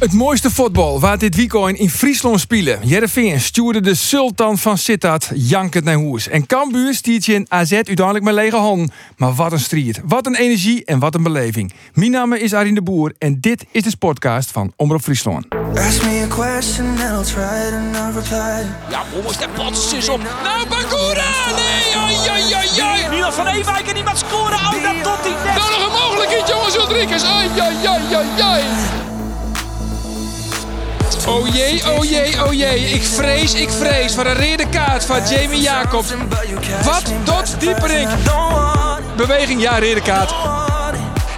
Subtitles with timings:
[0.00, 2.78] Het mooiste voetbal waar dit weekend in Friesland spelen.
[2.82, 6.28] Jereveen stuurde de sultan van Sittard jankend naar huis.
[6.28, 8.90] En Cambuur stiert je in AZ uiteindelijk met lege handen.
[9.16, 11.72] Maar wat een strijd, wat een energie en wat een beleving.
[11.94, 15.46] Mijn naam is Arjen de Boer en dit is de podcast van Omroep Friesland.
[15.74, 18.66] Ask me a question and I'll try to not reply.
[18.90, 19.02] Ja,
[19.38, 20.20] daar plots is op.
[20.42, 21.30] Nou, Bangura!
[21.56, 23.08] Nee, oi, oi, oi, oi.
[23.10, 24.58] Milan van Ewijk en die mag scoren.
[24.58, 25.54] Oh, dat tot die net.
[25.54, 27.22] Nou, nog een mogelijkheid, jongens, Rodriguez.
[27.22, 28.99] Ai, ai, ai, ai, ai.
[31.26, 32.80] Oh jee, oh jee, oh jee.
[32.90, 36.08] Ik vrees, ik vrees voor een rode kaart van Jamie Jacobs.
[36.84, 38.08] Wat doet Dieperink?
[39.16, 40.32] Beweging, ja, rode kaart.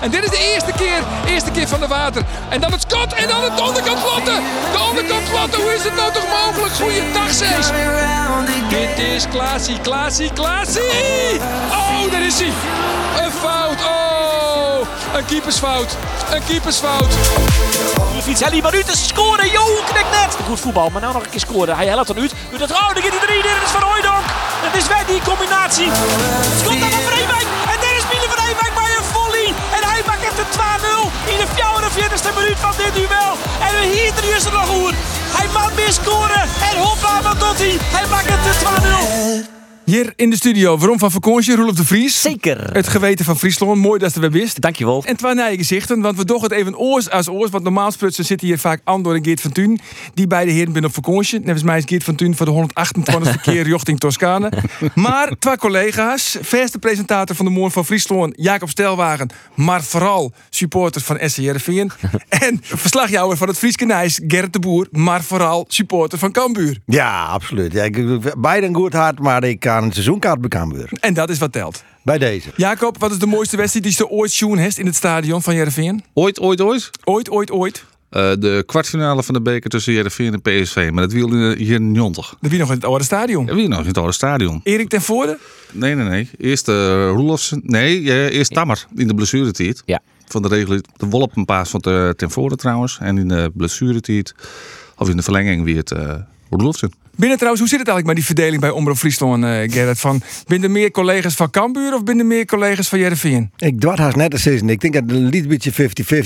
[0.00, 2.22] En dit is de eerste keer, eerste keer van de water.
[2.48, 4.42] En dan het skot en dan het onderkant vlotten.
[4.72, 6.74] De onderkant vlotten, hoe is het nou toch mogelijk?
[6.74, 7.66] Goeiedag, Sees.
[8.68, 11.40] Dit is Klaasie, Klaasie, Klaasie!
[11.70, 12.52] Oh, daar is hij!
[13.24, 14.11] Een fout, oh!
[15.12, 15.96] Een keepersfout,
[16.34, 17.12] een keepersfout.
[18.22, 19.50] Fiets Helly minuten scoren.
[19.50, 20.36] Jo, knik net.
[20.46, 21.76] Goed voetbal, maar nou nog een keer scoren.
[21.76, 22.32] Hij helpt dan uit.
[22.50, 23.42] Doet het oh, dan gaat hij drie.
[23.42, 24.26] Dit is van Hooydonk.
[24.66, 25.88] Het is weg die combinatie.
[25.90, 27.46] Het komt dan van Vreewijk.
[27.72, 29.48] En dit is Miele Vreewijk bij een volley.
[29.76, 33.32] En hij maakt het de 2-0 in de 44ste minuut van dit duel.
[33.66, 34.94] En hier drie is er nog goed.
[35.38, 36.44] Hij mag weer scoren.
[36.68, 37.76] En hoppa, wat doet hij?
[37.96, 38.54] Hij maakt het de
[39.48, 39.51] 2-0.
[39.84, 42.20] Hier in de studio, waarom van vakantie, Roelof de Vries.
[42.20, 42.72] Zeker.
[42.72, 44.60] Het geweten van Friesland, mooi dat je er weer wist.
[44.60, 45.04] Dankjewel.
[45.04, 47.50] En twee nieuwe gezichten, want we doen het even oors als oors.
[47.50, 49.80] Want normaal sprutsen zitten hier vaak Andor en Geert van Thun.
[50.14, 51.40] Die beide heren binnen op vakantie.
[51.40, 52.68] Nevens mij is Geert van Thun voor de
[53.32, 54.52] 128e keer richting Toscane.
[54.94, 59.30] Maar twee collega's, verste presentator van de Morgen van Friesland, Jacob Stelwagen.
[59.54, 61.68] Maar vooral supporter van SCRV.
[62.28, 64.86] en verslagjouwer van het Frieske Nijs, Gerrit de Boer.
[64.90, 66.78] Maar vooral supporter van Cambuur.
[66.86, 67.72] Ja, absoluut.
[67.72, 70.90] Ja, ik, beide een goed hart, maar ik een seizoenkaart Cambuur.
[71.00, 71.84] En dat is wat telt.
[72.02, 72.48] Bij deze.
[72.56, 75.54] Jacob, wat is de mooiste wedstrijd die je ooit zien hebt in het stadion van
[75.54, 76.04] Jereveen?
[76.14, 76.90] Ooit, ooit, ooit?
[77.04, 77.84] Ooit, ooit, ooit.
[78.12, 80.90] Eh, de kwartfinale van de beker tussen Heerenveen en PSV.
[80.92, 82.36] Maar dat wielde hier in 90.
[82.40, 83.48] Dat wie nog in het oude stadion.
[83.48, 84.60] En wie nog in het oude stadion?
[84.62, 85.38] Erik ten Voorde?
[85.70, 86.30] Nee, nee, nee.
[86.38, 86.74] Eerst uh,
[87.08, 87.60] Roelofsen.
[87.64, 89.82] Nee, eh, eerst Tammer in de blessuretijd.
[89.84, 90.00] Ja.
[90.26, 92.98] Van de regel de Wolpenpaas van de ten voorde trouwens.
[93.00, 94.34] En in de blessuretijd,
[94.96, 96.14] of in de verlenging, weer het uh,
[96.50, 96.92] Roelofsen.
[97.16, 100.00] Binnen trouwens, hoe zit het eigenlijk met die verdeling bij Omroep Friesland, uh, Gerrit?
[100.00, 103.50] Van, binnen er meer collega's van Cambuur of binnen er meer collega's van Jereveen?
[103.56, 105.76] Ik dwart haast net als Ik denk dat het een lied beetje 50-50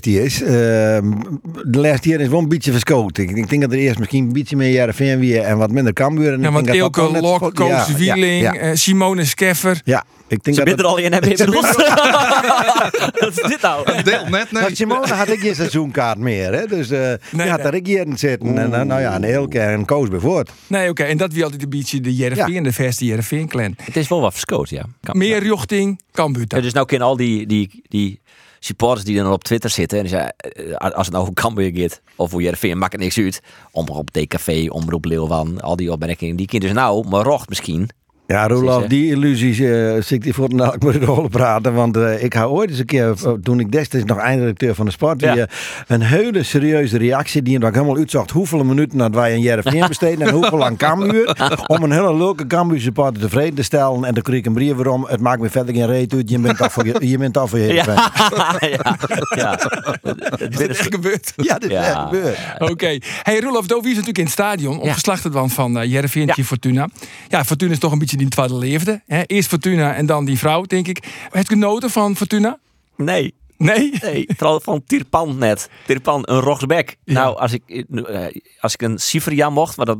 [0.02, 0.42] is.
[0.42, 3.22] Uh, de laatste jaar is wel een beetje verschoten.
[3.28, 5.92] Ik, ik denk dat er eerst misschien een beetje meer Jereveen weer en wat minder
[5.92, 6.32] Cambuur.
[6.32, 8.54] En ja, ik want denk dat dat Elke wel net- Lok, Koos ja, Wieling, Ja,
[8.54, 9.80] eh, Simone Skeffer.
[9.84, 10.04] ja.
[10.28, 11.74] ik denk Ze dat er al in en bedoeld.
[13.20, 14.02] Wat is dit nou?
[14.02, 14.62] Deel net, nee.
[14.62, 16.66] Nou, Simone had ik geen seizoenkaart meer, hè?
[16.66, 17.62] dus eh die had nee.
[17.62, 18.58] daar ik hier in zitten.
[18.58, 20.50] En, eh, nou ja, een Elke en Koos bijvoorbeeld.
[20.76, 21.02] Nee, oké.
[21.02, 23.74] En dat wie altijd een beetje de Jereveen, de verste Jereveen-clan.
[23.82, 24.84] Het is wel wat verschoot, ja.
[25.00, 26.44] Kan- Meer richting Cambuur.
[26.48, 28.20] Ja, dus nou kennen al die, die, die
[28.60, 29.98] supporters die dan op Twitter zitten.
[29.98, 33.00] En die zeggen, eh, als het nou over Cambuur gaat, of hoe Jereveen, maakt het
[33.00, 33.40] niks uit.
[33.70, 36.36] Omroep DKV, Omroep Leeuwan, al die opmerkingen.
[36.36, 37.88] Die kinderen dus nou, maar rocht misschien.
[38.26, 40.54] Ja, Roelof, die illusies uh, zit die voor de
[40.84, 41.74] met de rollen praten.
[41.74, 44.84] Want eh, ik hou ooit eens een keer, eh, toen ik destijds nog eindredacteur van
[44.86, 45.34] de sport, Ja.
[45.34, 45.50] weer
[45.86, 50.26] een hele serieuze reactie die ik helemaal uitzocht hoeveel minuten dat wij een Jereveen besteden
[50.26, 51.36] en hoeveel aan Cambuur.
[51.66, 54.04] Om een hele leuke Cambuur supporter tevreden te stellen.
[54.04, 55.06] En dan kreeg ik een brief waarom.
[55.08, 56.30] Het maakt me verder geen reet uit.
[56.30, 57.84] Je bent af voor je, je, bent af voor je Ja,
[58.60, 58.96] ja,
[59.36, 59.58] ja.
[60.38, 61.32] Het Is echt gebeurd?
[61.36, 62.38] Ja, dit is echt gebeurd.
[62.58, 62.98] Oké.
[63.22, 64.80] Hey Roelof, Dovi is natuurlijk in het stadion.
[64.80, 64.92] Om Ja.
[64.92, 66.88] geslacht het dan van uh, tegen Fortuna.
[67.28, 69.02] Ja, Fortuna is toch een beetje die tweede leefde.
[69.06, 69.22] Hè?
[69.22, 71.26] Eerst Fortuna en dan die vrouw, denk ik.
[71.30, 72.58] Het genoten van Fortuna?
[72.96, 73.34] Nee.
[73.58, 73.92] Nee?
[74.02, 75.70] Nee, vooral van Tirpan net.
[75.86, 76.96] Tirpan, een rogsbek.
[77.04, 77.12] Ja.
[77.12, 78.26] Nou, als ik, eh,
[78.60, 79.98] als ik een cijfer ja mocht, maar dat,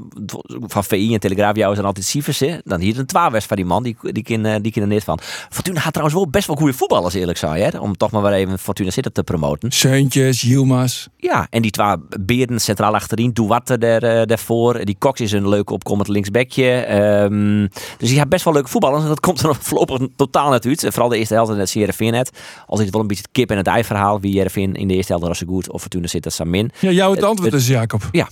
[0.61, 3.66] van VI en Telegraaf jou zijn altijd cijfers, hè, dan hier een twaalfwest van die
[3.66, 5.19] man, die, die, ken, eh, die ken er net van.
[5.50, 8.59] Fortuna had trouwens wel best wel goede voetballers, eerlijk hè, om toch maar weer even
[8.59, 9.72] Fortuna zitten te promoten.
[9.72, 11.07] Seuntjes, Yilmaz.
[11.16, 14.84] Ja, en die twee beren centraal achterin, Duarte daar, eh, daarvoor.
[14.84, 16.71] Die Cox is een leuke opkomend linksbekje.
[16.71, 17.66] Ehm,
[17.98, 19.03] dus die heeft best wel leuke voetballers.
[19.03, 20.86] En dat komt er voorlopig totaal net uit.
[20.89, 22.30] Vooral de eerste helft en het Jereveen net.
[22.66, 24.21] Al is het wel een beetje het kip en het ei verhaal.
[24.21, 25.71] Wie Jereveen in de eerste helft was ze goed.
[25.71, 26.71] Of Fortuna zit dat Samin.
[26.81, 28.09] Ja, jou het antwoord het- is Jacob.
[28.13, 28.28] Ja,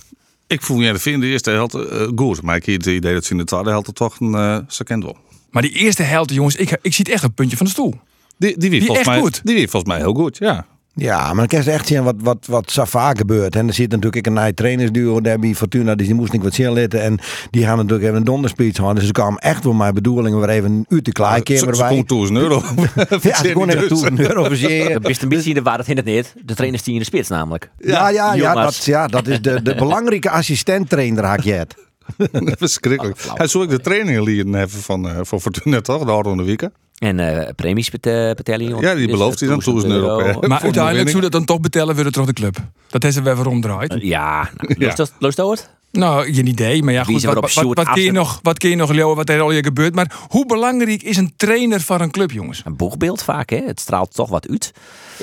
[0.47, 2.41] Ik voel Heerenveen in de eerste helft eh, goed.
[2.41, 5.03] Maar ik heb het idee dat ze in de tweede helft toch een uh, second
[5.03, 5.17] wel.
[5.51, 7.71] Maar die eerste helft, jongens, ik, ik zie het echt op het puntje van de
[7.71, 7.93] stoel.
[8.37, 9.41] Die, die, Die volgens echt mij, goed?
[9.43, 10.65] Die wie volgens mij heel goed, ja.
[10.95, 13.55] Ja, maar dan kan je echt zien wat, wat, wat zo vaak gebeurt.
[13.55, 16.73] En er zit natuurlijk een trainersduo daar bij Fortuna, dus die moest niet wat zien
[16.73, 17.01] litten.
[17.01, 17.19] En
[17.49, 18.97] die gaan natuurlijk even een donderspeech houden.
[18.97, 22.03] Dus ze kwamen echt voor mijn bedoeling weer even uit de klaarkamer Ze bij.
[22.05, 22.63] 1000 euro.
[23.21, 25.01] Ja, ze gewoon even Dus- 1000 euro verzeren.
[25.01, 26.33] Dat is een beetje de waar het in het niet.
[26.45, 27.71] De trainers die in de spits namelijk.
[27.77, 31.75] Ja, ja, ja, dat, ja, dat is de, de belangrijke assistent-trainer, haak je het.
[32.57, 33.17] Verschrikkelijk.
[33.33, 36.73] Hij zou ik de trainingen leren hebben van, eh van Fortuna toch, de oude weken.
[36.95, 38.67] En eh premies bet- eh, betalen.
[38.67, 38.87] jongens.
[38.87, 41.45] Ja, die belooft hij dan 1000 euro per- Maar Voor de uiteindelijk zou dat dan
[41.45, 42.57] toch betellen we toch de club.
[42.89, 43.95] Dat is er weer waarom draait.
[43.99, 44.95] Ja, nou, Ja.
[44.95, 45.69] dat- loost dat het?
[45.91, 46.83] Nou, geen idee.
[46.83, 49.41] Maar ja, goed, wat, wat, kun je nog, wat kun je nog leeuwen wat er
[49.41, 49.95] al je gebeurt.
[49.95, 52.61] Maar hoe belangrijk is een trainer van een club, jongens?
[52.65, 53.61] Een boegbeeld vaak, hè?
[53.65, 54.71] Het straalt toch wat uit.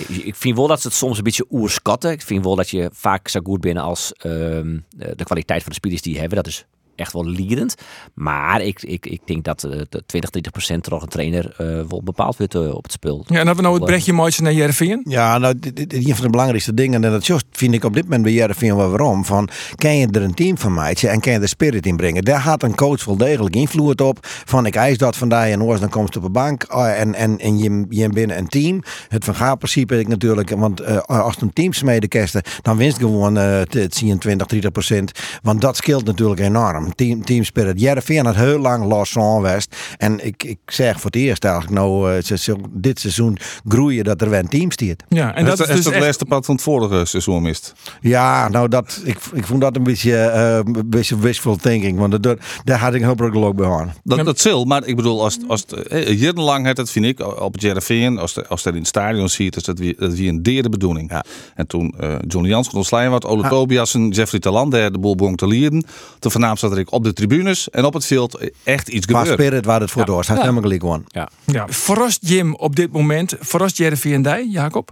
[0.09, 2.11] Ik, vind wel dat ze het soms een beetje oerschatten.
[2.11, 5.69] Ik vind wel dat je vaak zo goed bent als ehm, de de kwaliteit van
[5.71, 6.37] de spelers die je hebben.
[6.37, 6.65] Dat is
[6.97, 7.75] echt wel lerend.
[8.15, 11.67] Maar ik, ik, ik denk dat eh, de 20, 30 procent toch een trainer eh,
[11.89, 13.25] wel bepaald wordt eh, op het spel.
[13.27, 15.05] Ja, en hebben we nou het brechtje moois naar Jereveen?
[15.09, 17.05] Ja, nou, dit, dit is een van de belangrijkste dingen.
[17.05, 19.25] En dat vind ik op dit moment bij Jereveen wel waarom.
[19.25, 22.25] Van, kan je er een team van maken en kan je er spirit in brengen?
[22.25, 24.19] Daar had een coach wel degelijk invloed op.
[24.23, 26.67] Van, ik eis dat vandaag en oors, dan komt op een bank.
[26.75, 28.83] Oh, en en, en je, je binnen een team.
[29.09, 30.50] Het van Gaal principe ik natuurlijk.
[30.50, 34.47] Want eh, als het een team smeden kersten, dan winst gewoon eh, het het 20,
[34.47, 35.12] 30 procent.
[35.43, 36.81] Want dat scheelt natuurlijk enorm.
[36.94, 37.81] Team, team spirit.
[37.81, 39.76] Jereveen had heel lang los geweest.
[39.99, 43.38] En ik, ik zeg voor het eerst eigenlijk nou, eh, dit seizoen
[43.69, 45.02] groeien dat er weer een team stiert.
[45.08, 46.05] Ja, en En dat dat is dus het echt...
[46.05, 47.73] laatste pad van het vorige seizoen mist.
[48.00, 51.99] Ja, nou dat, ik, ik vond dat een beetje, eh, een beetje wishful thinking.
[51.99, 53.94] Want dat, daar had ik hopelijk ook bij aan.
[54.05, 57.40] Dat, dat zal, maar ik bedoel, als, als het, eh, jarenlang het, dat vind ik,
[57.40, 60.14] op het Jereveen, als de, als dat in het stadion ziet, is dat weer, dat
[60.14, 61.11] weer een derde bedoeling.
[61.11, 61.25] Ja.
[61.55, 65.37] En toen eh Johnny Jans ontslijn wat, Ole Tobias en Jeffrey Talant, de boel begon
[65.37, 65.85] te leren.
[66.19, 69.43] Toen voornaam zat ik op de tribunes en op het veld echt iets Qua gebeurde.
[69.43, 70.25] spirit waar het voor door.
[70.27, 71.05] Hij is helemaal gelijk gewoon.
[71.07, 71.29] Ja.
[71.45, 73.35] Ja, verrast Jim op dit moment?
[73.41, 74.91] Verrast Jereveen die, Jacob?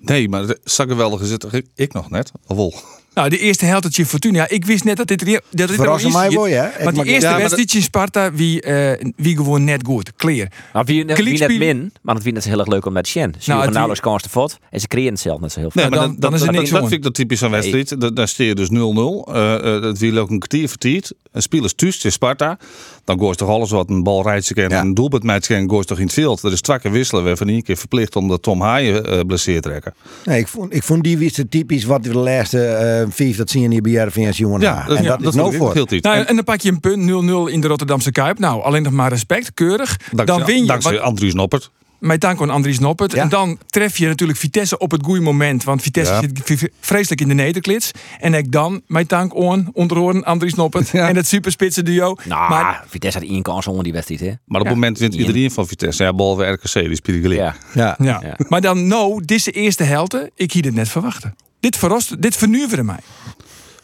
[0.00, 1.52] Nee, maar dat zag er wel gezet.
[1.52, 2.32] Ik, ik nog net.
[2.46, 2.74] Wel.
[3.14, 4.48] Nou, de eerste heldertje Fortuna.
[4.48, 6.84] Ik wist net dat dit, dat dit er Verrassen mij hè?
[6.84, 10.12] Want die eerste Ja, maar wedstrijd in Sparta, wie, eh, wie gewoon net goed.
[10.16, 10.48] Clear.
[10.72, 13.06] Nou, wie, wie net Kliekspiel- min, maar het vind het heel erg leuk om met
[13.06, 13.34] Shen.
[13.38, 15.70] Ze Nou, het- nauwelijks kans te vot en ze creëren het zelf net zo heel
[15.70, 15.80] veel.
[15.82, 16.84] Nee, maar dan- dat, dan is er dat- niks dat, aan.
[16.88, 18.00] vind ik dat typisch een wedstrijd.
[18.00, 19.28] Da- Daar steer je dus 0-0.
[19.34, 21.12] Eh, eh, dat wie ook een kwartier vertiert.
[21.32, 22.58] Een spelers thuis in Sparta.
[23.04, 24.80] Dan gooi je toch alles wat een bal rijdt en Ja.
[24.80, 26.42] een doelpunt met gooi je toch in het veld.
[26.42, 27.22] Er is twee keer wisselen.
[27.22, 29.94] We hebben één keer verplicht omdat Tom Haaien eh blesseert trekken.
[30.24, 33.50] Nee, ik, vond, ik vond die wisten typisch wat we de laatste eh vijf, dat
[33.50, 34.60] zien je bij als jongen.
[34.60, 35.74] Ja, en dat, is nou voor.
[36.00, 37.10] Nou, en dan pak je een punt
[37.50, 38.38] 0-0 in de Rotterdamse Kuip.
[38.38, 39.96] Nou, alleen nog maar respect, keurig.
[40.24, 40.66] dan win je.
[40.66, 41.70] Dankzij Andries Noppert.
[42.02, 43.12] Met dank aan Andries Noppert.
[43.12, 43.22] Ja.
[43.22, 45.64] En dan tref je natuurlijk Vitesse op het goede moment.
[45.64, 46.20] Want Vitesse Ja.
[46.44, 47.90] zit vreselijk in de nederklits.
[48.20, 50.88] En ik dan, met dank aan, onderhoren Andries Noppert.
[50.88, 51.08] Ja.
[51.08, 52.16] En het superspitse duo.
[52.24, 54.26] Nou, Maar Vitesse had één kans onder die wedstrijd, hè?
[54.26, 54.70] Maar op het Ja.
[54.72, 56.02] moment wint iedereen van Vitesse.
[56.04, 56.72] Ja, behalve RKC,
[57.02, 57.40] die gelijk.
[57.40, 57.56] Ja.
[57.74, 57.96] Ja.
[57.98, 58.20] Ja.
[58.24, 58.36] Ja.
[58.48, 60.30] Maar dan, nou, dit is de eerste helte.
[60.34, 61.34] Ik hier dit net verwachten.
[61.60, 62.98] Dit verrast, dit vernuiverde mij.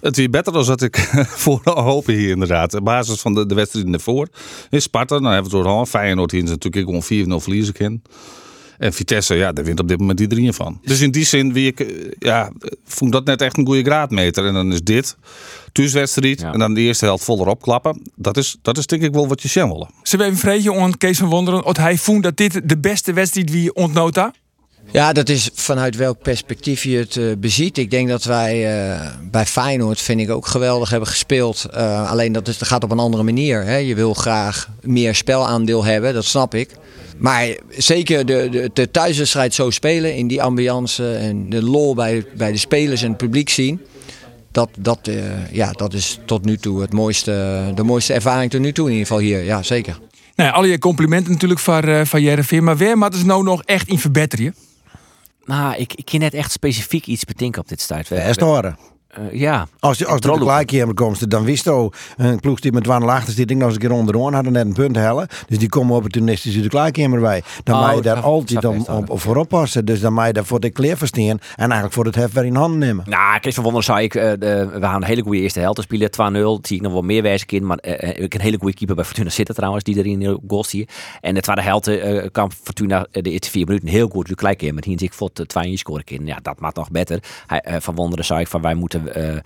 [0.00, 0.96] Het is beter dan dat ik
[1.44, 2.74] voor hopen hier inderdaad.
[2.74, 4.28] Op basis van de, de wedstrijden ervoor.
[4.70, 8.02] In Sparta, dan hebben we het door Feyenoord hier is natuurlijk gewoon 4-0 verliezen kan.
[8.78, 10.80] En Vitesse, ja, daar wint op dit moment iedereen van.
[10.82, 12.52] Dus in die zin wie ik, eh, ja,
[12.84, 14.46] vond dat net echt een goede graadmeter.
[14.46, 15.16] En dan is dit
[15.72, 16.52] thuiswedstrijd Ja.
[16.52, 18.02] en dan de eerste helft voller opklappen.
[18.14, 19.88] Dat is, dat is denk ik wel wat je zien willen.
[20.02, 21.62] Ze hebben een vreetje aan Kees van Wonderen.
[21.64, 24.34] Dat hij vond dat dit de beste wedstrijd wie ontnota.
[24.92, 27.78] Ja, dat is vanuit welk perspectief je het eh, beziet.
[27.78, 31.64] Ik denk dat wij eh, bij Feyenoord, vind ik ook geweldig, hebben gespeeld.
[31.64, 33.64] Eh, alleen dat, is, dat gaat op een andere manier.
[33.64, 33.76] Hè.
[33.76, 36.70] Je wil graag meer spelaandeel hebben, dat snap ik.
[37.18, 42.24] Maar zeker de, de, de thuiswedstrijd zo spelen, in die ambiance en de lol bij,
[42.36, 43.80] bij de spelers en het publiek zien.
[44.52, 45.10] Dat, dat,
[45.52, 48.92] ja, dat is tot nu toe het mooiste, de mooiste ervaring tot nu toe in
[48.92, 49.44] ieder geval hier.
[49.44, 49.98] Ja, zeker.
[50.36, 52.64] Nou, je complimenten natuurlijk van, uh, van.
[52.64, 54.54] Maar waar moeten ze nou nog echt in verbeteren?
[55.48, 58.08] Nou, ik, ik kan net echt specifiek iets bedenken op dit stuit.
[58.08, 58.78] Ja, is.
[59.08, 59.66] Eh, ja.
[59.80, 63.50] Als als de klaarkamer komt, dan wist je een ploeg die met 12 achter zit,
[63.50, 65.26] ik nog eens een keer onderaan hadden net een punt hellen.
[65.48, 67.42] Dus die komen opportunistisch de klaarkamer bij.
[67.64, 69.84] Dan Oh, moet je daar dat- altijd om, op, op voor oppassen.
[69.84, 72.44] Dus dan moet je daar voor de kleer verstaan en eigenlijk voor het hef weer
[72.44, 73.04] in handen nemen.
[73.08, 75.82] Nou, Chris van Wonderen zei ik, eh, de- we gaan een hele goede eerste helft
[75.82, 76.56] spelen, 2-0.
[76.56, 78.96] Dat zie ik nog wel meer wijzen in, maar eh, ik een hele goede keeper
[78.96, 80.88] bij Fortuna zitten trouwens, die erin in goals hier.
[81.20, 81.90] En de tweede helft
[82.32, 84.74] kwam Fortuna de eerste vier minuten heel goed gelijk in.
[84.74, 86.26] Met hier ik vond de twee scoren in.
[86.26, 87.22] Ja, dat maakt nog beter.
[87.46, 89.40] Hij, van Wonderen zei ik van wij moeten mensen eh,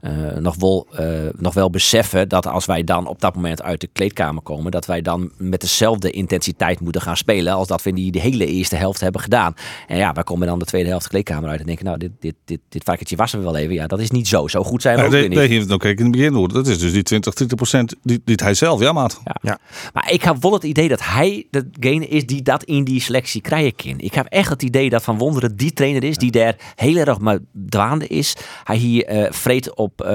[0.00, 3.80] eh, nog, wel, eh, nog wel beseffen dat als wij dan op dat moment uit
[3.80, 7.88] de kleedkamer komen, dat wij dan met dezelfde intensiteit moeten gaan spelen als dat we
[7.88, 9.54] in die de hele eerste helft hebben gedaan.
[9.86, 12.10] En ja, wij komen dan de tweede helft de kleedkamer uit en denken, nou, dit,
[12.20, 13.74] dit, dit, dit varkentje was er wel even.
[13.74, 14.48] Ja, dat is niet zo.
[14.48, 15.38] Zo goed zijn we Ja, ook weer dat niet.
[15.38, 16.52] dat heeft het ook in het begin door.
[16.52, 19.20] Dat is dus die 20, 30 procent die, die hij zelf, ja maat.
[19.42, 19.58] Ja.
[19.92, 23.40] Maar ik heb wel het idee dat hij degene is die dat in die selectie
[23.40, 23.94] krijgen kan.
[23.98, 27.18] Ik heb echt het idee dat Van Wonderen die trainer is die daar heel erg
[27.18, 28.36] maar dwaande is.
[28.64, 30.08] Hij hier eh vreet op eh,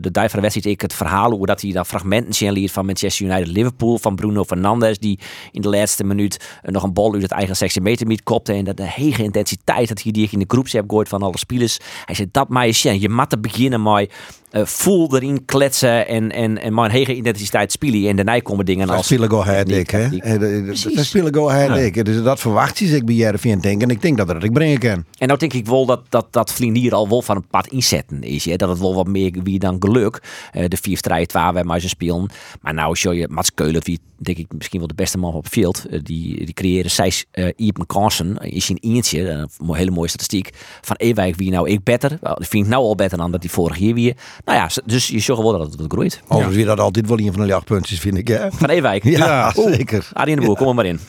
[0.00, 0.30] de dag
[0.64, 4.44] ik het verhaal hoe dat hij dan fragmenten zien van Manchester United Liverpool van Bruno
[4.44, 5.18] Fernandes die
[5.52, 8.52] in de laatste minuut eh, nog een bal uit het eigen 16 meter meet kopte
[8.52, 11.78] en dat de hege intensiteit dat hij die in de groepsapp gooit van alle spelers.
[12.04, 14.12] Hij zei dat maar je mat te beginnen met
[14.50, 18.64] eh voel erin kletsen en, en, en maar een hege intensiteit spelen en daarna komen
[18.64, 20.16] dingen als spelen go ahead ik, hè?
[20.18, 22.04] Eh, dat- spelen go ahead ik.
[22.04, 24.78] Dus dat verwacht je zich bij Jereveen denk En ik denk dat dat ik brengen
[24.78, 25.04] kan.
[25.18, 28.22] En nou denk ik wel dat, dat, dat Vlinier al wel van een pad inzetten
[28.22, 28.44] is.
[28.44, 28.56] Hè?
[28.56, 30.22] Dat het wel wat meer wie dan geluk.
[30.52, 32.30] eh, de vier strijd waar wij maar ze spelen.
[32.60, 35.44] Maar nou show je Mats Keulen, wie denk ik misschien wel de beste man op
[35.44, 35.84] het veld.
[35.90, 38.38] eh, die, die creëren zes uh, Ipen kansen.
[38.38, 40.50] eh, Is in eentje, een hele mooie statistiek.
[40.80, 42.18] Van Ewijk wie nou ik beter.
[42.20, 44.14] Wel, Die vind ik nou al beter dan dat die vorig jaar weer.
[44.44, 46.20] Nou ja, dus je zag wel dat het groeit.
[46.24, 48.28] Overigens weer dat altijd wel een van de jachtpuntjes, vind ik.
[48.28, 48.50] Hè?
[48.52, 49.04] Van Ewijk.
[49.04, 50.08] Ja, zeker.
[50.12, 51.00] Arie in de Boer, kom er maar in.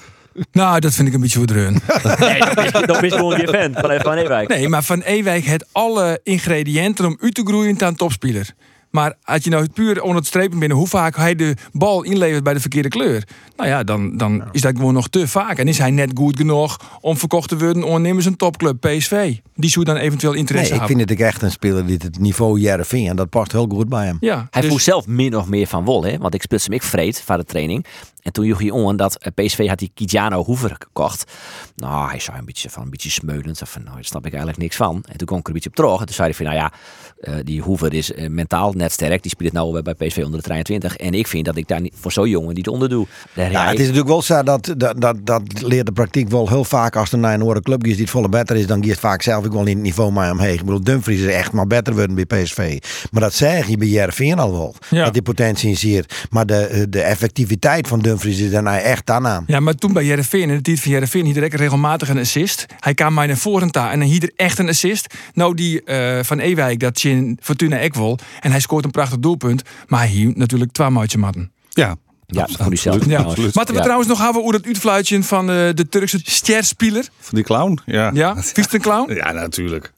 [0.51, 1.73] Nou, dat vind ik een beetje verdreun.
[2.19, 2.39] Nee,
[2.85, 4.47] dat is, gewoon je fan van, van Ewijk.
[4.49, 8.53] Nee, maar Van Ewijk heeft alle ingrediënten om u te groeien tot een topspeler.
[8.89, 12.43] Maar als je nou puur onder het strepen binnen hoe vaak hij de bal inlevert
[12.43, 13.23] bij de verkeerde kleur.
[13.55, 15.57] Nou ja, dan, dan is dat gewoon nog te vaak.
[15.57, 19.35] En is hij net goed genoeg om verkocht te worden ondernemers een topclub PSV.
[19.55, 20.97] Die zou dan eventueel Nee, interesse ik hebben.
[20.97, 23.07] vind het echt een speler die het niveau Jereveen.
[23.07, 24.17] En dat past heel goed bij hem.
[24.19, 26.17] Ja, Hij dus- voelt zelf min of meer van wol, hè?
[26.17, 27.85] want ik speelde hem ik vreed van de training.
[28.21, 31.31] En toen joeg hij on dat eh, PSV had die Kijano Hoever gekocht.
[31.75, 33.61] Nou, hij zei een beetje van een beetje smeulend.
[33.65, 35.03] Van, nou, daar snap ik eigenlijk niks van.
[35.09, 35.99] En toen kwam ik er een beetje op terug.
[35.99, 36.71] En toen zei hij van, nou ja,
[37.19, 39.21] eh, die Hoever is eh, mentaal net sterk.
[39.21, 40.95] Die speelt nou bij PSV onder de 23.
[40.95, 43.07] En ik vind dat ik daar niet, voor zo'n jongen niet onder doe.
[43.33, 46.29] Daar Ja, het is ik- natuurlijk wel zo dat, dat, dat, dat leert de praktijk
[46.29, 48.67] wel heel vaak als er naar een andere club is die het volle beter is,
[48.67, 50.53] dan het vaak zelf ook wel in het niveau maar omheen.
[50.53, 52.79] Ik bedoel, Dumfries is echt maar beter worden bij PSV.
[53.11, 54.75] Maar dat zeg je bij Jereveen al wel.
[54.89, 55.03] Ja.
[55.03, 56.27] Dat die potentie in ziet.
[56.29, 59.43] Maar de, de effectiviteit van Dumfries is daarna echt daarna.
[59.47, 62.65] Ja, maar toen bij Jereveen, in de tijd van Jereveen, hier direct regelmatig een assist.
[62.79, 65.13] Hij kwam mij naar voren ta en dan hier echt een assist.
[65.33, 68.17] Nou, die eh, van Ewijk, dat in Fortuna Ekwol.
[68.39, 69.61] En hij scoort een prachtig doelpunt.
[69.87, 71.51] Maar hij hier natuurlijk twee maatje matten.
[71.69, 71.95] Ja,
[72.31, 73.05] Ja, voor die zelf.
[73.05, 73.19] Ja.
[73.21, 73.53] absoluut.
[73.53, 73.81] Wat we Ja.
[73.81, 77.07] trouwens nog hebben over het uitfluitje van eh, de Turkse sterspeler.
[77.19, 77.79] van die clown.
[77.85, 79.13] Ja, Ja, vies een clown?
[79.21, 79.93] Ja, natuurlijk.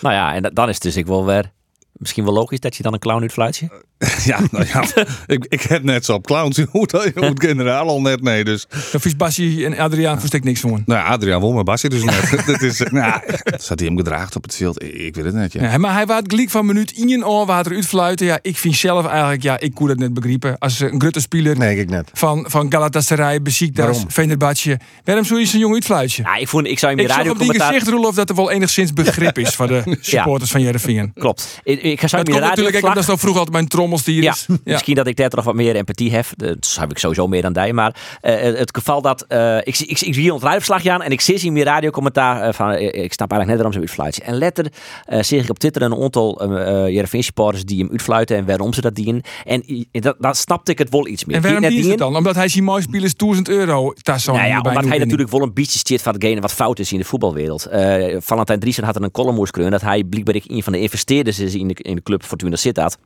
[0.00, 1.50] Nou ja, en dat- dan is het dus ik wel weer...
[1.98, 3.68] Misschien wel logisch dat je dan een clown uitfluit je.
[4.24, 4.84] Ja, nou ja,
[5.34, 6.56] ik, ik heb net zo op clowns.
[6.56, 8.44] Je moet, je moet generaal al net mee.
[8.44, 10.70] Dus, Dan vies Bassie en Adriaan verstek niks voor.
[10.70, 12.42] nou ja, Adriaan won, maar Basje dus net.
[12.46, 13.20] dat is, eh, nou,
[13.56, 14.82] zat hij hem gedraagd op het veld?
[14.82, 15.62] Ik, weet het net, ja.
[15.62, 18.26] Ja, maar hij was gelijk van minuut in en oor water uitfluiten.
[18.26, 20.58] Ja, ik vind zelf eigenlijk, ja, ik kon dat net begrijpen.
[20.58, 22.10] Als een grutte speler Nee, ik net.
[22.12, 24.10] van, van Galatasaray, Besiktas, Waarom?
[24.10, 24.78] Fenerbahce.
[25.04, 26.22] Waarom zou je zo'n jong uitfluitje?
[26.22, 28.34] Ja, ik, vond, ik zou in mijn Ik zag op die gezicht, Roelof, dat er
[28.36, 31.12] wel enigszins begrip is voor de supporters van Jereveen.
[31.14, 31.60] Klopt.
[31.92, 32.90] Ik, ik zou Dat komt mijn natuurlijk ook radioverslag...
[32.92, 34.46] omdat zo vroeg altijd mijn trommels die Ja, is.
[34.64, 36.26] misschien dat ik daar toch wat meer empathie heb.
[36.36, 37.72] Dat heb ik sowieso meer dan jij.
[37.72, 39.22] Maar eh, het geval dat...
[39.28, 41.64] eh, ik, zie- ik, ik zie hier het radioverslag aan en ik zie in mijn
[41.64, 42.70] radiocommentaar eh, van...
[42.70, 44.22] eh, ik snap eigenlijk net waarom ze uitfluiten.
[44.22, 44.72] En letter
[45.04, 46.52] eh zie ik op Twitter een aantal
[46.88, 49.22] uh, supporters die hem uitfluiten en waarom ze dat dienen.
[49.44, 51.36] En dat, dat snapte ik het wel iets meer.
[51.36, 52.16] En waarom die het dienen- dan?
[52.16, 55.42] Omdat hij zijn mooie spelers 1000 euro tas zo Nou ja, omdat hij natuurlijk wel
[55.42, 57.66] een beetje stiert van hetgene wat fout is in de voetbalwereld.
[57.66, 61.38] Eh Valentijn Driesen had er een column geschreven dat hij blijkbaar een van de investeerders
[61.38, 62.96] is in de, in de club Fortuna Sittard.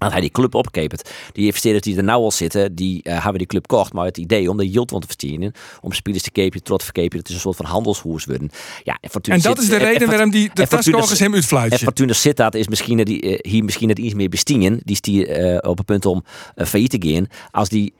[0.00, 1.10] Dat hij die club opkepert.
[1.32, 3.92] Die investeerders die er nou al zitten, die eh, hebben die club kocht.
[3.92, 5.52] Maar het idee om de yield te verdienen.
[5.80, 7.18] Om spelers te kepen, trots te kepen.
[7.18, 8.50] Het is een soort van handelshoers worden.
[8.82, 11.78] Ja, en, Fortuna En dat is de reden en- waarom die, de hem en uitfluitje.
[11.78, 14.80] Fortuna Sittard is misschien die, eh, hier misschien net iets meer bestingen.
[14.84, 16.24] Die is die eh, op het punt om
[16.56, 17.26] failliet te gaan.
[17.50, 17.92] Als die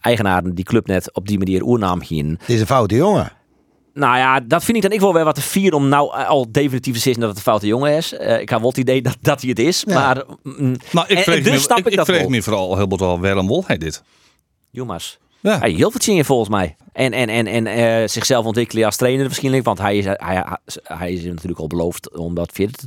[0.00, 2.36] eigenaren die club net op die manier oernaam gingen.
[2.40, 3.32] Het is een foute jongen.
[3.94, 6.52] Nou ja, dat vind ik dan ik wel weer wat te vier om nou al
[6.52, 8.12] definitief te zeggen dat het een foute jongen is.
[8.12, 10.24] Eh, ik heb wel het idee dat, dat hij het is, maar...
[10.42, 12.28] mm, Nou, ik vrees dus me, snap ik, ik, ik dat vrees wel.
[12.28, 14.02] me vooral heel veel waarom wil hij dit?
[14.70, 15.18] Jongens.
[15.40, 15.58] Ja.
[15.58, 16.76] Hij heel wat zingen volgens mij.
[16.92, 19.64] En, en, en, en eh, zichzelf ontwikkelen als trainer waarschijnlijk.
[19.64, 20.44] Want hij is, hij, hij,
[20.82, 22.86] hij is natuurlijk al beloofd om dat verder te,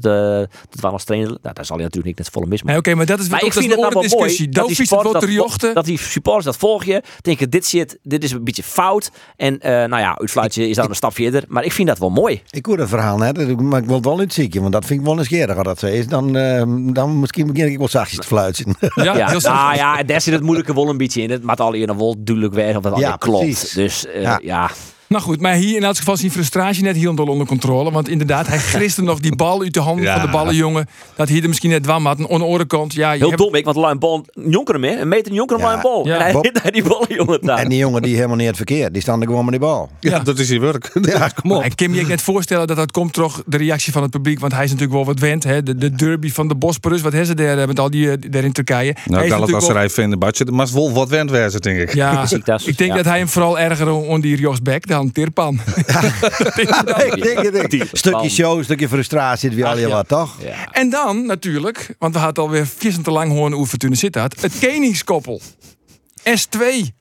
[0.70, 1.30] te doen als trainer.
[1.42, 3.40] Nou, daar zal hij natuurlijk niet net volle mis Nee, Oké, maar dat is Maar
[3.40, 4.50] wat ik ook vind dat het nou wel discussie.
[4.50, 4.78] dat Dat
[5.22, 7.02] die, het dat, dat die supporters dat volgen.
[7.22, 9.12] Denken, dit, zit, dit is een beetje fout.
[9.36, 11.44] En eh, nou ja, uitfluitje is dan een stap verder.
[11.48, 12.42] Maar ik vind dat wel mooi.
[12.50, 15.00] Ik hoor dat verhaal net, maar ik wil het wel niet zieken, want dat vind
[15.00, 15.64] ik wel eens eerder.
[15.64, 18.76] Dat zo is, dan, eh, dan misschien begin ik wel zachtjes te fluiten.
[18.96, 21.32] Ja, Ja, heel nou ja, en daar zit het moeilijke wel een beetje in.
[21.32, 23.44] Het maakt al hier nog wel duidelijk weg of het Ja, klopt.
[23.44, 23.93] precies.
[23.94, 24.40] Dus eh, Ja.
[24.42, 24.70] ja.
[25.14, 27.92] Nou goed, maar hier in elk geval zijn frustratie net helemaal onder controle.
[27.92, 30.14] Want inderdaad, hij griste nog die bal uit de handen Ja.
[30.16, 30.88] van de ballenjongen.
[31.16, 32.20] Dat hij er misschien net dwam had.
[32.20, 32.94] Een kant.
[32.94, 35.00] Ja, Heel hebt- dom, ik, want Lijn Bol, jonker hem, hè?
[35.00, 35.82] Een meter jonker Ja.
[35.82, 36.08] Bol.
[36.08, 36.16] Ja.
[36.16, 37.58] En hij Bob- hit daar die ballenjongen daar.
[37.58, 38.94] En die jongen die helemaal niet het verkeerd.
[38.94, 39.90] Die staan er gewoon met die bal.
[40.00, 40.92] Ja, dat is je werk.
[41.14, 41.64] Ja, kom op.
[41.64, 44.40] En Kim, je net voorstellen dat dat komt toch de reactie van het publiek.
[44.40, 45.44] Want hij is natuurlijk wel wat wend.
[45.44, 45.64] Hè?
[45.64, 47.02] De, de derby van de Bosporus.
[47.02, 48.94] Wat hebben ze daar eh, met al die eh, daar in Turkije?
[48.94, 51.94] Nou, Hij is natuurlijk Galatasaray vindt Badje, maar het wel wat wend wezen, denk ik.
[51.94, 52.22] Ja,
[52.66, 52.96] ik denk ja.
[52.96, 55.60] dat hij hem vooral erger onder die Jos Beck dan Tirpan.
[57.14, 57.72] ik denk het.
[57.72, 60.38] Die- Stukje show, stukje frustratie, het wie al je wat, toch?
[60.72, 64.42] En dan natuurlijk, want we hadden alweer vissen te lang horen hoe Fortuna zit had.
[64.42, 65.42] Het Koningskoppel.
[66.24, 66.60] S2,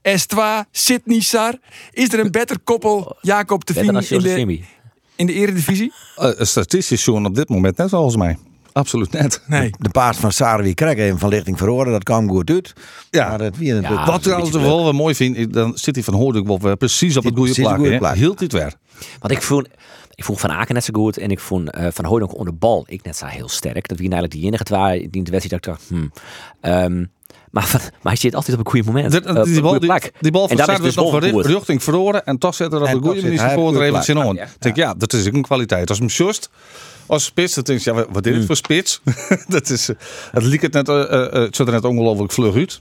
[0.09, 0.39] S2,
[0.71, 1.59] Sydney Sar.
[1.91, 4.03] Is er een beter koppel, Jacob, in de,
[4.37, 4.65] Simi.
[5.17, 5.93] in de eredivisie?
[6.17, 8.37] Eh, statistisch zo'n op dit moment net volgens mij.
[8.73, 9.43] Absoluut net.
[9.47, 9.71] Nee.
[9.79, 11.93] De paas van Sarwi kreeg even van lichting verhoren.
[11.93, 12.73] Dat kwam goed uit.
[13.11, 13.29] Ja.
[13.29, 13.75] Maar wie.
[13.75, 14.07] Ja.
[14.07, 17.25] Wat trouwens wel wel mooi vind, dan zit hij van Hoorduk wel weer precies op
[17.25, 17.83] het goede op plak.
[17.83, 18.15] de plak.
[18.15, 18.75] Hield dit weer.
[19.21, 19.69] Want ik vond,
[20.15, 22.59] ik vond Van Aken net zo goed en ik vond eh, Van Hooydonk onder de
[22.59, 23.89] bal ik net zo heel sterk.
[23.89, 26.13] Dat wie eigenlijk die enige waren die in de wedstrijd dat dacht, hmm.
[26.61, 27.05] Ehm,
[27.51, 29.25] maar, van- maar hij zit altijd op een goede moment.
[29.25, 30.13] Eh, op die, een bal, goede die, plek.
[30.21, 32.87] die bal van dat is Sarri dus nog richting verloren en toch zet er op
[32.87, 35.35] En de toch goede manier op voor de er even denk ja, dat is ook
[35.35, 35.89] een kwaliteit.
[35.89, 36.51] Als hem just
[37.13, 38.33] als spits, dan denk je, ja, wat Hmm.
[38.33, 39.01] is het voor spits?
[39.49, 39.97] dat is, eh,
[40.31, 42.81] het liep het net, eh, eh, het zat er net ongelooflijk vlug uit.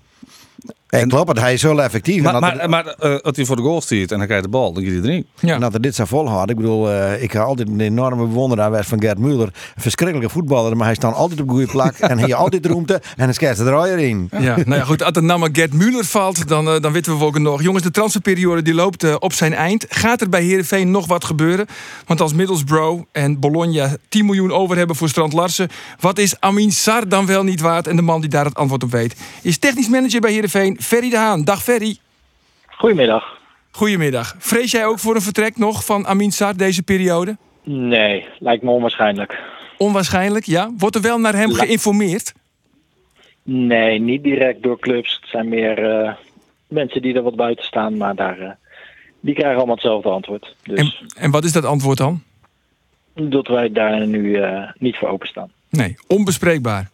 [0.92, 2.24] En klopt, het, hij is zo effectief.
[2.24, 4.44] Maar, en dat, maar, maar eh, als hij voor de goal stiert en hij krijgt
[4.44, 5.28] de bal, dan gaat hij erin.
[5.40, 5.54] Ja.
[5.54, 6.50] en dat hij dit zo volhoudt.
[6.50, 9.48] Ik bedoel, eh, ik ga altijd een enorme bewonderaar geweest van Gert Muller.
[9.48, 11.96] Een verschrikkelijke voetballer, maar hij staat altijd op de goede plak.
[11.98, 14.30] en hij heeft altijd ruimte en dan scherst de draaier in.
[14.40, 15.04] Ja, nou ja, goed.
[15.04, 17.62] Als de naam maar Gert Muller valt, dan, eh, dan weten we ook nog.
[17.62, 19.86] Jongens, de transferperiode die loopt op zijn eind.
[19.90, 21.66] Gaat er bij Heerenveen nog wat gebeuren?
[22.06, 25.70] Want als Middlesbrough en Bologna 10 miljoen over hebben voor Strand Larsen...
[26.00, 27.88] wat is Amin Sar dan wel niet waard?
[27.88, 29.16] En de man die daar het antwoord op weet...
[29.42, 31.44] is technisch manager bij Heerenveen, Ferry de Haan.
[31.44, 31.98] Dag Ferry.
[32.68, 33.40] Goedemiddag.
[33.72, 34.36] Goedemiddag.
[34.38, 37.38] Vrees jij ook voor een vertrek nog van Amin Sar deze periode?
[37.64, 39.40] Nee, lijkt me onwaarschijnlijk.
[39.78, 40.72] Onwaarschijnlijk, ja.
[40.78, 42.34] Wordt er wel naar hem geïnformeerd?
[43.44, 45.18] Nee, niet direct door clubs.
[45.22, 46.14] Het zijn meer eh,
[46.68, 48.50] mensen die er wat buiten staan, maar daar, eh,
[49.20, 50.56] die krijgen allemaal hetzelfde antwoord.
[50.64, 52.22] Dus En, en wat is dat antwoord dan?
[53.14, 55.52] dat wij daar nu eh, niet voor openstaan.
[55.70, 56.90] Nee, onbespreekbaar.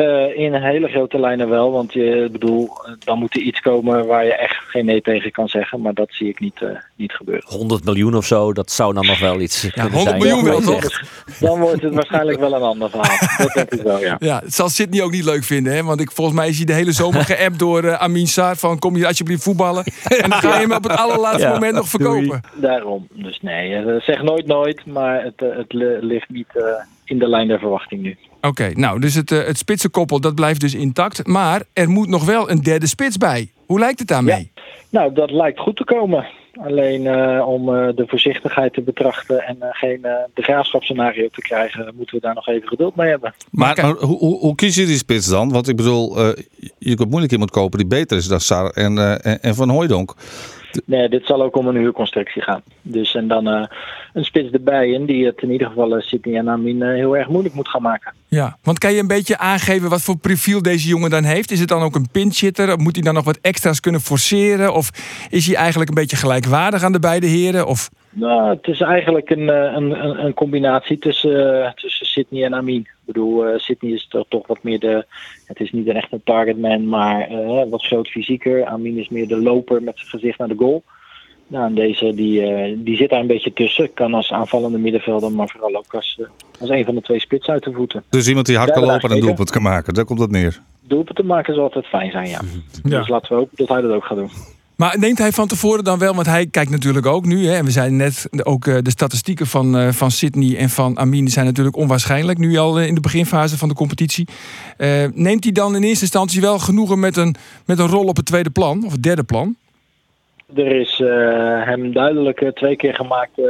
[0.00, 2.68] Eh, in hele grote lijnen wel, want je bedoel,
[3.04, 6.08] dan moet er iets komen waar je echt geen nee tegen kan zeggen, maar dat
[6.10, 7.44] zie ik niet, eh, niet gebeuren.
[7.48, 10.22] 100 miljoen of zo, dat zou dan nog wel iets Ja, kunnen 100 zijn.
[10.28, 11.00] miljoen wel, toch?
[11.40, 13.18] Dan wordt het waarschijnlijk wel een ander verhaal.
[13.46, 14.16] Dat denk ik wel, ja.
[14.18, 15.82] Ja, het zal Sydney ook niet leuk vinden, hè?
[15.82, 18.78] Want ik, volgens mij is hij de hele zomer geappt door eh, Amin Saar van
[18.78, 19.84] kom je alsjeblieft voetballen.
[20.22, 22.40] En dan ga je hem op het allerlaatste Ja, moment nog verkopen.
[22.54, 23.06] Daarom.
[23.12, 26.64] Dus nee, zeg nooit nooit, maar het, het li- ligt niet eh,
[27.10, 28.16] in de lijn der verwachting nu.
[28.40, 31.26] Oké, nou, dus het, eh, het spitsenkoppel dat blijft dus intact.
[31.26, 33.50] Maar er moet nog wel een derde spits bij.
[33.66, 34.52] Hoe lijkt het daarmee?
[34.90, 36.26] Nou, dat lijkt goed te komen.
[36.64, 41.40] Alleen eh, om eh, de voorzichtigheid te betrachten en eh, geen eh de graafschapsscenario te
[41.40, 43.34] krijgen, moeten we daar nog even geduld mee hebben.
[43.50, 45.50] Maar, maar hoe, hoe, hoe kies je die spits dan?
[45.52, 46.44] Want ik bedoel, eh,
[46.78, 49.68] je kunt moeilijk iemand kopen die beter is dan Sar en, eh, en, en Van
[49.68, 50.14] Hooijdonk.
[50.84, 52.62] Nee, dit zal ook om een huurconstructie gaan.
[52.82, 53.66] Dus en dan eh,
[54.12, 57.16] een spits erbij in die het in ieder geval eh, Sydney en Amin eh, heel
[57.16, 58.14] erg moeilijk moet gaan maken.
[58.28, 61.50] Ja, want kan je een beetje aangeven wat voor profiel deze jongen dan heeft?
[61.50, 62.78] Is het dan ook een pinchitter?
[62.78, 64.74] Moet hij dan nog wat extra's kunnen forceren?
[64.74, 64.90] Of
[65.30, 67.66] is hij eigenlijk een beetje gelijkwaardig aan de beide heren?
[67.66, 67.90] Of...
[68.10, 72.54] Nou, het is eigenlijk een, eh, een, een, een combinatie tussen, eh, tussen Sydney en
[72.54, 72.80] Amin.
[72.80, 75.06] Ik bedoel, eh, Sydney is toch, toch wat meer de.
[75.46, 78.64] Het is niet een echt een targetman, maar eh, wat groot fysieker.
[78.64, 80.82] Amin is meer de loper met zijn gezicht naar de goal.
[81.46, 83.92] Nou, en deze die, eh, die zit daar een beetje tussen.
[83.94, 86.20] Kan als aanvallende middenvelder, maar vooral ook als,
[86.60, 88.02] als een van de twee spits uit de voeten.
[88.10, 89.94] Dus iemand die hard kan lopen en een doelpunt kan maken.
[89.94, 90.60] Daar komt het neer.
[90.80, 92.40] Doelpunten maken zal altijd fijn zijn, ja.
[92.82, 92.98] Ja.
[92.98, 94.30] Dus laten we hopen dat hij dat ook gaat doen.
[94.80, 97.46] Maar neemt hij van tevoren dan wel, want hij kijkt natuurlijk ook nu.
[97.46, 100.98] Hè, en we zeiden net, ook eh, de statistieken van, eh, van Sydney en van
[100.98, 102.38] Amin zijn natuurlijk onwaarschijnlijk.
[102.38, 104.28] Nu al eh, in de beginfase van de competitie.
[105.14, 107.34] Neemt hij dan in eerste instantie wel genoegen met een,
[107.66, 109.56] met een rol op het tweede plan, of het derde plan?
[110.54, 111.02] Er is
[111.64, 113.40] hem duidelijk twee keer gemaakt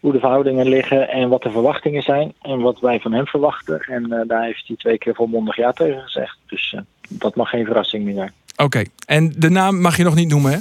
[0.00, 2.32] hoe de verhoudingen liggen en wat de verwachtingen zijn.
[2.42, 3.80] En wat wij van hem verwachten.
[3.80, 6.38] En daar heeft hij twee keer volmondig ja tegen gezegd.
[6.46, 6.76] Dus
[7.08, 8.32] dat mag geen verrassing meer zijn.
[8.64, 10.58] Oké, en de naam mag je nog niet noemen, hè?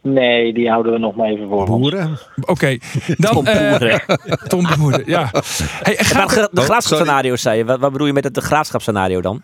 [0.00, 1.66] Nee, die houden we nog maar even voor.
[1.66, 2.18] Boeren.
[2.40, 2.78] Oké,
[3.16, 3.32] dan...
[3.34, 4.02] Tom eh, Boeren.
[4.48, 5.30] Tom Boeren, ja.
[5.82, 7.64] Hey, Maar gaat de, de Oh, graafschapsscenario zei je.
[7.64, 9.42] Wat, wat bedoel je met het de graafschapsscenario dan?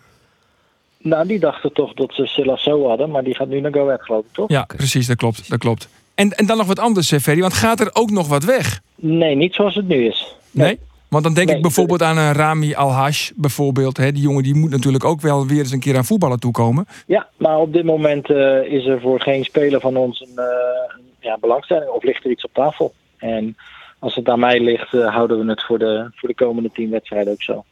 [0.97, 3.09] Nou, die dachten toch dat ze Silas zo hadden.
[3.11, 4.49] Maar die gaat nu naar Go Ahead, geloof ik, toch?
[4.49, 5.49] ja, precies, dat klopt.
[5.49, 5.89] Dat klopt.
[6.15, 8.81] En, en dan nog wat anders, eh, Ferry, want gaat er ook nog wat weg?
[8.95, 10.35] Nee, niet zoals het nu is.
[10.51, 10.79] Nee?
[11.13, 13.97] Want dan denk Nee, ik bijvoorbeeld aan een Rami Alhash, bijvoorbeeld.
[13.97, 14.11] Hè?
[14.11, 16.85] Die jongen die moet natuurlijk ook wel weer eens een keer aan voetballen toekomen.
[17.07, 20.97] Ja, maar op dit moment eh, is er voor geen speler van ons een, eh,
[21.19, 22.93] ja, belangstelling of ligt er iets op tafel.
[23.17, 23.57] En
[23.99, 26.89] als het aan mij ligt, eh, houden we het voor de, voor de komende tien
[26.89, 27.63] wedstrijden ook zo.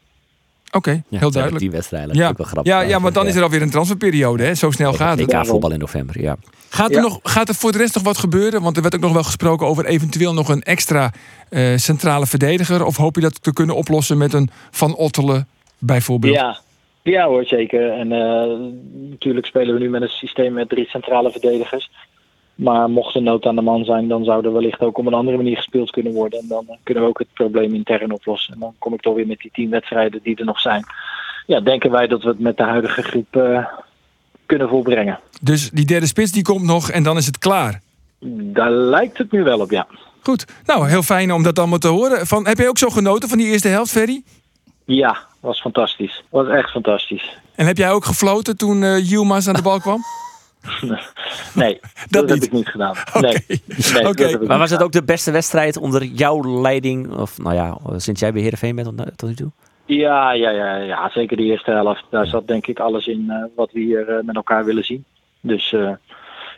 [0.71, 1.61] Oké, Ja, heel duidelijk.
[1.63, 2.15] Die wedstrijden.
[2.15, 2.73] Ja, Ook wel grappig.
[2.73, 4.43] ja, ja, maar dan is er alweer een transferperiode.
[4.43, 4.55] Hè?
[4.55, 5.33] Zo snel gaat het.
[5.33, 6.35] EK voetbal in november, ja.
[6.69, 7.01] Gaat er, Ja.
[7.01, 8.61] nog, gaat er voor de rest nog wat gebeuren?
[8.61, 11.11] Want er werd ook nog wel gesproken over eventueel nog een extra
[11.49, 12.85] eh, centrale verdediger.
[12.85, 15.47] Of hoop je dat te kunnen oplossen met een Van Ottelen
[15.79, 16.33] bijvoorbeeld?
[16.35, 16.59] Ja,
[17.01, 17.91] ja hoor, zeker.
[17.91, 18.59] En eh,
[19.09, 21.91] natuurlijk spelen we nu met een systeem met drie centrale verdedigers.
[22.61, 25.13] Maar mocht er nood aan de man zijn, dan zou er wellicht ook op een
[25.13, 26.39] andere manier gespeeld kunnen worden.
[26.39, 28.53] En dan eh, kunnen we ook het probleem intern oplossen.
[28.53, 30.83] En dan kom ik toch weer met die tien wedstrijden die er nog zijn.
[31.45, 33.65] Ja, denken wij dat we het met de huidige groep eh,
[34.45, 35.19] kunnen volbrengen.
[35.41, 37.81] Dus die derde spits die komt nog en dan is het klaar.
[38.53, 39.87] Daar lijkt het nu wel op, ja.
[40.21, 42.27] Goed, nou heel fijn om dat allemaal te horen.
[42.27, 44.23] Van, heb je ook zo genoten van die eerste helft, Ferry?
[44.85, 46.23] Ja, was fantastisch.
[46.29, 47.37] Was echt fantastisch.
[47.55, 50.01] En heb jij ook gefloten toen eh Yilmaz aan de bal kwam?
[51.53, 52.95] Nee, dat, heb ik niet gedaan.
[53.21, 53.61] Nee,
[54.03, 54.81] Maar was het gedaan.
[54.81, 57.11] ook de beste wedstrijd onder jouw leiding?
[57.17, 59.51] Of nou ja, sinds jij bij Heerenveen bent tot- nu toe?
[59.85, 62.03] Ja, ja, ja, ja, zeker de eerste helft.
[62.09, 65.05] Daar zat denk ik alles in eh, wat we hier eh, met elkaar willen zien.
[65.41, 65.89] Dus eh,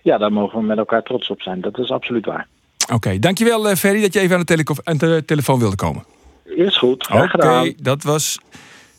[0.01, 1.61] ja, daar mogen we met elkaar trots op zijn.
[1.61, 2.47] Dat is absoluut waar.
[2.93, 6.03] Oké, dankjewel Ferry dat je even aan de, aan de telefoon wilde komen.
[6.43, 7.73] Is goed, graag Oké, gedaan.
[7.81, 8.39] dat was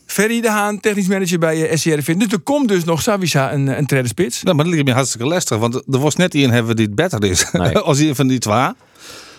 [0.06, 2.14] Ferry de Haan, technisch manager bij uh, SCRV.
[2.14, 4.42] Dus er komt dus nog Savisa een, een tweede spits.
[4.42, 5.58] Nou, maar dat ligt me hartstikke lastig.
[5.58, 7.50] Want er was net iemand hebben die het beter is.
[7.52, 7.78] Nee.
[7.90, 8.68] als een van die twee.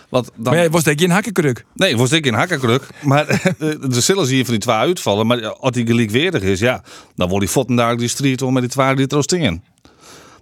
[0.08, 1.64] Want dan, Maar jij was denk je een hakkenkruk.
[1.74, 2.82] Nee, was ik in hakkenkruk.
[3.02, 5.26] Maar er zullen ze hier van die twee uitvallen.
[5.26, 6.82] Maar als die gelijkwaardig is, ja,
[7.16, 9.62] dan wordt die fotten daar die strijd om met die twee die dingen.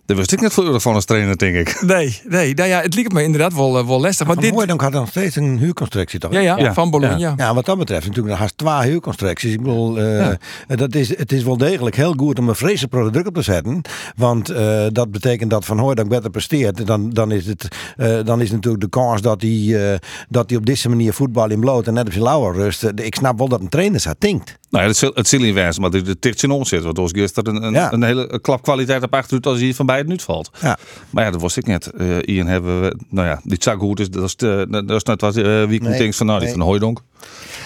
[0.07, 1.83] Dat wist ik net voor van als trainer, denk ik.
[1.87, 4.27] Nee, nee, nou ja, het liep me inderdaad wel, eh, wel lastig.
[4.27, 6.33] Maar Van dit, Hooydonk had nog steeds een huurconstructie toch?
[6.33, 6.75] ja, ja, Ja.
[6.75, 7.17] van Bologna.
[7.17, 7.35] Ja.
[7.37, 9.53] ja, wat dat betreft natuurlijk nog haast twee huurconstructies.
[9.53, 10.29] Ik bedoel, eh,
[10.67, 13.81] dat is, het is wel degelijk heel goed om een vreselijk druk op te zetten.
[14.17, 16.87] Want eh, dat betekent dat Van Hooydonk beter presteert.
[16.87, 20.59] Dan, dan, is het, eh, dan is natuurlijk de kans dat hij, eh, dat hij
[20.59, 22.83] op deze manier voetbal in bloot en net op zijn lauwe rust.
[22.85, 24.59] eh, ik snap wel dat een trainer zo denkt.
[24.75, 26.83] Nou ja, het, het zal niet wijzen, maar de, tikt in ons zit.
[26.83, 27.93] Want als gisteren een, een, Ja.
[27.93, 30.51] een hele klap kwaliteit op achteruit als hij van bij het nu valt.
[30.61, 30.79] Ja.
[31.11, 31.87] Maar ja, dat was ik net.
[31.87, 34.11] Eh Ian hebben we, nou ja, die zag goed is.
[34.11, 36.57] Dat is, de, dat is net wat eh, wie Nee, denkt van nou, die nee.
[36.57, 37.01] van Hooydonk.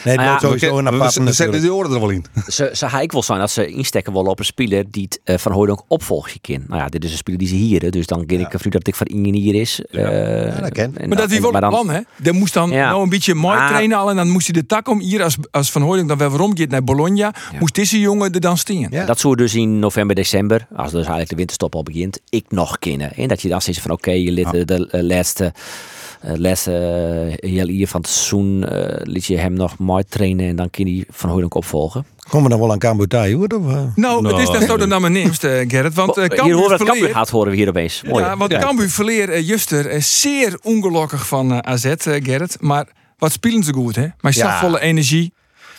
[0.05, 2.25] Nee, het ja, sowieso een we, zetten die oren er wel in.
[2.47, 5.53] Ze, ze wel zijn dat ze instekken willen op een speler die het eh, van
[5.53, 6.65] Hooydonk opvolgje kan.
[6.69, 8.73] Nou ja, dit is een speler die ze hier, dus dan ken ik ervan uit
[8.73, 9.81] dat ik van Ingen hier is.
[9.85, 10.97] Eh, dat ken.
[10.99, 12.01] en Maar dat wie wel een plan, hè?
[12.17, 12.89] Die moest dan Ja.
[12.89, 14.11] nou een beetje mooi Maar- trainen al.
[14.11, 16.69] En dan moest hij de tak om hier als, als Van Hooydonk dan weer gaat
[16.69, 17.35] naar Bologna.
[17.59, 18.91] Moest deze jongen er dan stingen.
[18.91, 19.05] Ja.
[19.05, 22.79] Dat zou dus in november, december, als dus eigenlijk de winterstop al begint, ik nog
[22.79, 23.15] kennen.
[23.17, 25.53] En dat je dan zegt van oké, je liet de, de eh, laatste,
[26.21, 26.73] eh, laatste
[27.41, 30.71] eh, heel hier van het seizoen eh, liet je hem nog mooi trainen en dan
[30.71, 32.07] kan hij Van Hooydonk opvolgen.
[32.29, 33.47] Komen we dan wel aan Cambuurtij hoor?
[33.47, 33.83] Of, eh?
[33.95, 35.95] Nou, het is dan zo de naam neemst, eh, Gerrit.
[35.95, 38.03] Want uh, hier Cambuur horen we het verleer- Cambuur gaat horen we hier opeens.
[38.03, 38.25] Mooi.
[38.25, 38.59] Ja, want Ja.
[38.59, 42.57] Cambuur verleer eh, Juster eh, zeer ongelukkig van eh, AZ, eh, Gerrit.
[42.61, 42.87] Maar
[43.19, 44.07] wat spelen ze goed, hè?
[44.21, 44.47] Maar Ja.
[44.47, 44.61] ja.
[44.61, 45.33] volle energie.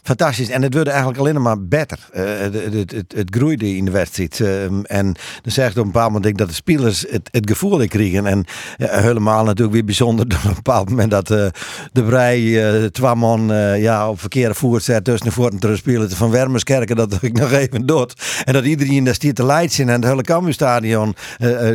[0.04, 0.50] Fantastisch.
[0.50, 2.00] En het wordt eigenlijk alleen maar beter.
[2.12, 4.40] Eh, het, het, het, groeide in de wedstrijd.
[4.40, 5.06] Ehm, en
[5.42, 8.26] dan zegt op een bepaald moment dat de spelers het, het gevoel kregen.
[8.26, 8.46] En
[8.78, 11.48] helemaal natuurlijk weer bijzonder op een bepaald moment dat eh,
[11.92, 15.82] de twee man eh, ja, op verkeerde voer tussen de voort en terug
[16.16, 16.96] van Wermerskerken.
[16.96, 18.14] Dat ik nog even dood.
[18.44, 21.16] En dat iedereen daar stiert te leidsen en het hele Cambuurstadion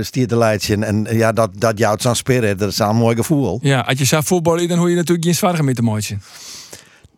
[0.01, 0.83] stiert te leidsen.
[0.83, 2.59] En ja, dat, dat jouwt zo'n spirit.
[2.59, 3.59] Dat is een mooi gevoel.
[3.63, 6.17] Ja, als je zou voetballen, dan hoor je natuurlijk geen zwaarder met de mooitje.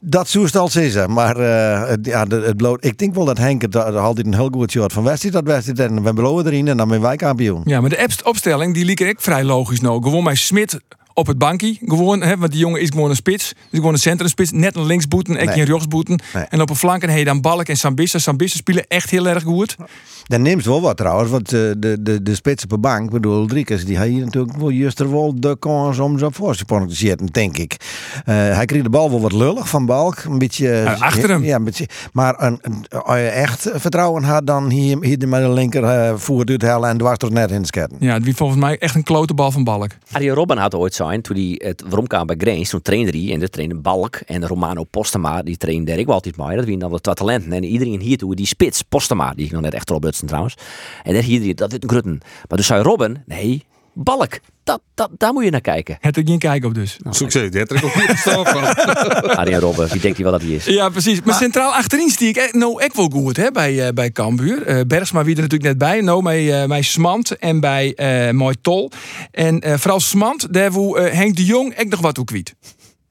[0.01, 3.77] Dat zoest al is, maar eh, ja, het bloot, ik denk wel dat Henk het
[3.77, 6.89] altijd een heel goed soort van wedstrijd dat wedstrijd en we beloven erin en dan
[6.89, 7.61] ben wij kampioen.
[7.65, 10.03] Ja, maar de opstelling die liep ik vrij logisch nou.
[10.03, 10.81] Gewoon bij Smit
[11.17, 11.77] op het bankje.
[11.87, 13.53] Gewoon, hè, want die jongen is gewoon een spits.
[13.71, 14.51] Dus gewoon een centrumspits.
[14.51, 15.59] Net een linksboeten, en Nee.
[15.61, 16.21] een rechtsboeten.
[16.35, 16.45] Nee.
[16.45, 18.19] En op een flank en je dan Balk en Sambissa.
[18.19, 19.77] Sambissa spelen echt heel erg goed.
[20.25, 23.11] Dan neemt wel wat trouwens, want eh, de, de, de spits op de bank, ik
[23.11, 26.57] bedoel Driekes, die had hier natuurlijk wel juist er wel de kans om zo voor
[26.57, 27.77] te zitten, denk ik.
[28.25, 30.73] Eh, hij kreeg de bal wel wat lullig van Balk, een beetje...
[30.73, 31.45] Eh, achter hem.
[31.45, 35.41] Ja, een beetje, maar een, een- als je echt vertrouwen had, dan hier, hier met
[35.43, 37.97] de linker eh voer uithellen en dwars er net in sketten.
[38.01, 39.91] Ja, die volgens mij echt een klote bal van Balk.
[40.13, 43.41] Arjen Robben had ooit zijn, toen hij het waarom bij Grains, toen trainde hij en
[43.41, 46.57] dat trainde Balk en Romano Postema, die trainde ik altijd mee.
[46.57, 49.53] Dat waren dan de twee talenten en iedereen hier toe, die spits, Postema, die ik
[49.53, 50.57] nog net echt erop butsen trouwens.
[51.03, 52.21] En daar hier, dat is een grutten.
[52.49, 53.65] Maar dus zei Robben, nee,
[53.99, 55.97] Balk, dat, dat, daar moet je naar kijken.
[56.01, 56.97] Het er geen kijk op dus.
[57.11, 58.65] Succes, die heb ik ook niet verstaan van.
[59.37, 60.65] Arjen Robben, wie denkt hij wel dat hij is?
[60.65, 61.23] Ja, precies.
[61.23, 64.63] Maar, centraal achterin stier ik echt- nou echt wel goed hè, bij, eh, bij Cambuur.
[64.67, 66.01] Eh, Bergsma wie er natuurlijk net bij.
[66.01, 68.91] Nou, bij, eh, bij Smant en bij eh Mooi Tol.
[69.31, 72.55] En eh, vooral Smant, daar woe eh, Henk de Jong echt nog wat toe kwijt.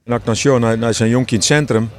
[0.04, 0.26] En ook
[0.60, 1.90] naar, naar zijn jonkje in het centrum.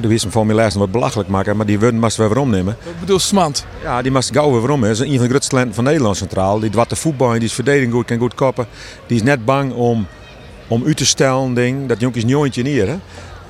[0.00, 2.76] De wisten lijst wat belachelijk maken, maar die moesten we weer omnemen.
[2.84, 3.66] Ik bedoel, smant.
[3.82, 4.80] Ja, die moesten gauw weer om.
[4.80, 6.58] Dat is een van de grootste talenten van Nederland centraal.
[6.60, 8.66] Die wat de voetbal, die is verdediging goed, kan goed koppen.
[9.06, 10.06] Die is net bang om,
[10.68, 11.88] om u te stellen, ding.
[11.88, 12.88] Dat jonkie is nieuwtje hier.
[12.88, 12.96] Hè?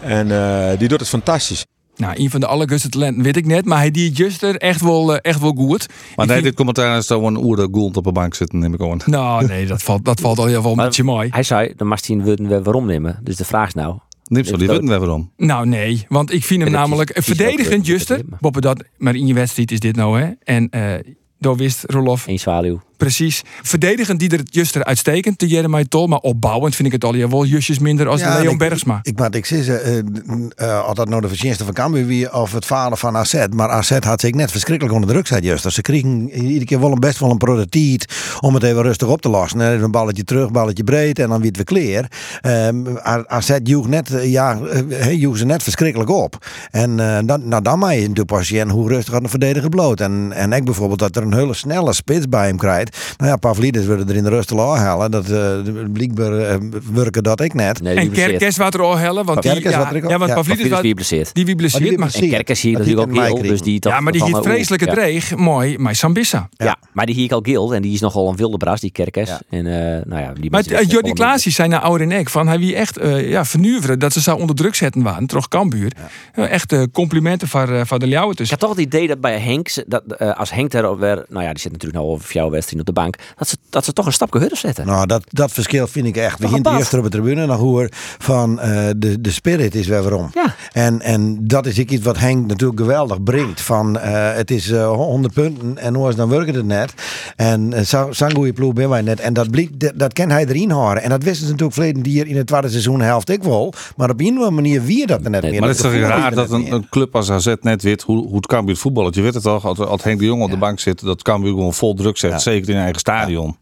[0.00, 1.64] En eh, die doet het fantastisch.
[1.96, 5.12] Nou, een van de allergrootste talenten weet ik net, maar hij die juster echt wel,
[5.14, 5.86] eh, echt wel goed.
[5.88, 8.58] Maar Ik nee, vind- dit commentaar is toch een oerde gold op de bank zitten,
[8.58, 9.00] neem ik aan.
[9.06, 11.28] Nou, nee, dat valt, dat valt al heel wel een Maar beetje mooi.
[11.32, 13.18] Hij zei, dan mag hij een weer weer omnemen.
[13.22, 13.98] Dus de vraag is nou...
[14.30, 15.32] Zo, die weten we waarom.
[15.36, 18.20] Nou, nee, want ik vind hem namelijk kies- verdedigend juster.
[18.40, 20.30] Boppen dat, maar in je wedstrijd is dit nou, hè?
[20.44, 20.94] En eh
[21.38, 22.80] daar wist Rolof Een zwaluw.
[23.00, 23.42] Precies.
[23.62, 26.06] Verdedigend die er het juster uitstekend, de Jeremy Tol.
[26.06, 28.98] Maar opbouwend vind ik het al ja, wel justjes minder als de Leon ik- Bergsma.
[29.02, 32.52] Ik, maar ik zeg, eh eh, of dat nou de verdienste van Cambuur wie of
[32.52, 33.44] het falen van AZ.
[33.54, 35.62] Maar AZ had zich net verschrikkelijk onder druk gezet juist.
[35.62, 38.06] Dus ze kregen iedere keer wel een best wel een prototiet
[38.40, 39.58] om het even rustig op te lossen.
[39.58, 39.82] Hè.
[39.82, 42.06] Een balletje terug, balletje breed en dan weer het weer kleer.
[42.40, 44.58] Ehm, A- AZ joeg net, eh, ja,
[44.90, 46.46] eh, joeg ze net verschrikkelijk op.
[46.70, 49.68] En eh, dan, nou, dan maak je natuurlijk pas zien hoe rustig had een verdediger
[49.68, 50.00] bloot.
[50.00, 52.89] En, en ik bijvoorbeeld dat er een hele snelle spits bij hem krijgt.
[53.16, 55.10] Nou ja, Pavlidis wilde er in de rust te laag halen.
[55.10, 55.58] Dat uh,
[55.92, 56.56] blijkbaar eh,
[56.92, 57.82] werken dat ik net.
[57.82, 58.12] Nee, die En.
[58.12, 60.80] Kerkers wat er al hellen, want die, ja, wat er ook- ja, want ja, Pavlidis
[60.80, 61.34] wie blesseert.
[61.34, 62.10] die wie blesseert, maar.
[62.14, 64.50] En Kerkers hier Dat natuurlijk ook mij dus die toch ja, maar die hield eh,
[64.52, 64.92] vreselijke ja.
[64.92, 66.48] dreig, mooi, maar Sambissa.
[66.50, 68.90] Ja, maar die hier ik al gild en die is nogal een wilde bras, die
[68.90, 69.28] Kerkers.
[69.28, 69.40] Ja.
[69.50, 72.74] En eh, nou ja, die Maar Jordi Klaasjes zei naar Oude Nek van hij wie
[72.74, 75.92] echt eh ja, vernuiveren dat ze zou onder druk zetten waren, toch Kambuur.
[76.34, 76.48] Ja.
[76.48, 78.50] echt eh, complimenten van, eh, van de Ljouwen Ik dus.
[78.50, 81.50] heb toch het idee dat bij Henk, dat, eh, als Henk daar weer, nou ja,
[81.50, 84.06] die zit natuurlijk nou over jouw wedstrijd op de bank, dat ze, dat ze toch
[84.06, 84.86] een stapje harder zetten.
[84.86, 86.38] Nou, dat, dat verschil vind ik echt.
[86.38, 87.88] We een eerst op de tribune nog hoor
[88.18, 90.30] van eh, de, de spirit is weer waarom.
[90.34, 90.54] Ja.
[90.72, 93.60] En, en dat is ook iets wat Henk natuurlijk geweldig brengt.
[93.60, 96.94] Van eh, het is eh 100 punten en hoe is dan werkt het net.
[97.36, 99.20] En uh, zo'n goede ploeg ben wij net.
[99.20, 101.02] En dat, bliek, dat, dat kan hij erin houden.
[101.02, 103.72] En dat wisten ze natuurlijk verleden hier in het tweede seizoen helft ik wel.
[103.96, 105.60] Maar op een of andere manier wie dat er net Nee, meer.
[105.60, 108.46] Maar het is toch raar dat een, club als AZ net weet hoe, hoe het
[108.46, 109.12] Cambuur voetballen.
[109.14, 111.50] Je weet het toch, als, als Henk de Jong op de bank zit, dat Cambuur
[111.50, 112.42] gewoon vol druk zet.
[112.42, 113.56] Zeker in eigen stadion.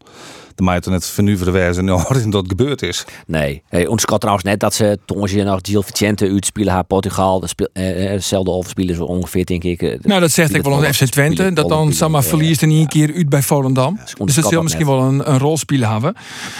[0.55, 3.05] Dan maak je toch net vernuiveren wijze en horen dat gebeurd is.
[3.27, 7.43] Nee, hey, onderschat trouwens net dat ze toen ze nog Gil Vicente uitspelen haar Portugal,
[7.73, 9.81] eh, eh, hetzelfde overspelen zo ongeveer denk ik.
[9.81, 11.35] eh, Nou, dat zegt ik wel het aan FC Twente.
[11.35, 13.99] spelen, Dat dan spelen, Samma eh, verliest en niet een keer uit bij Volendam.
[14.25, 16.13] Dus dat zal misschien wel een, een rol spelen hebben.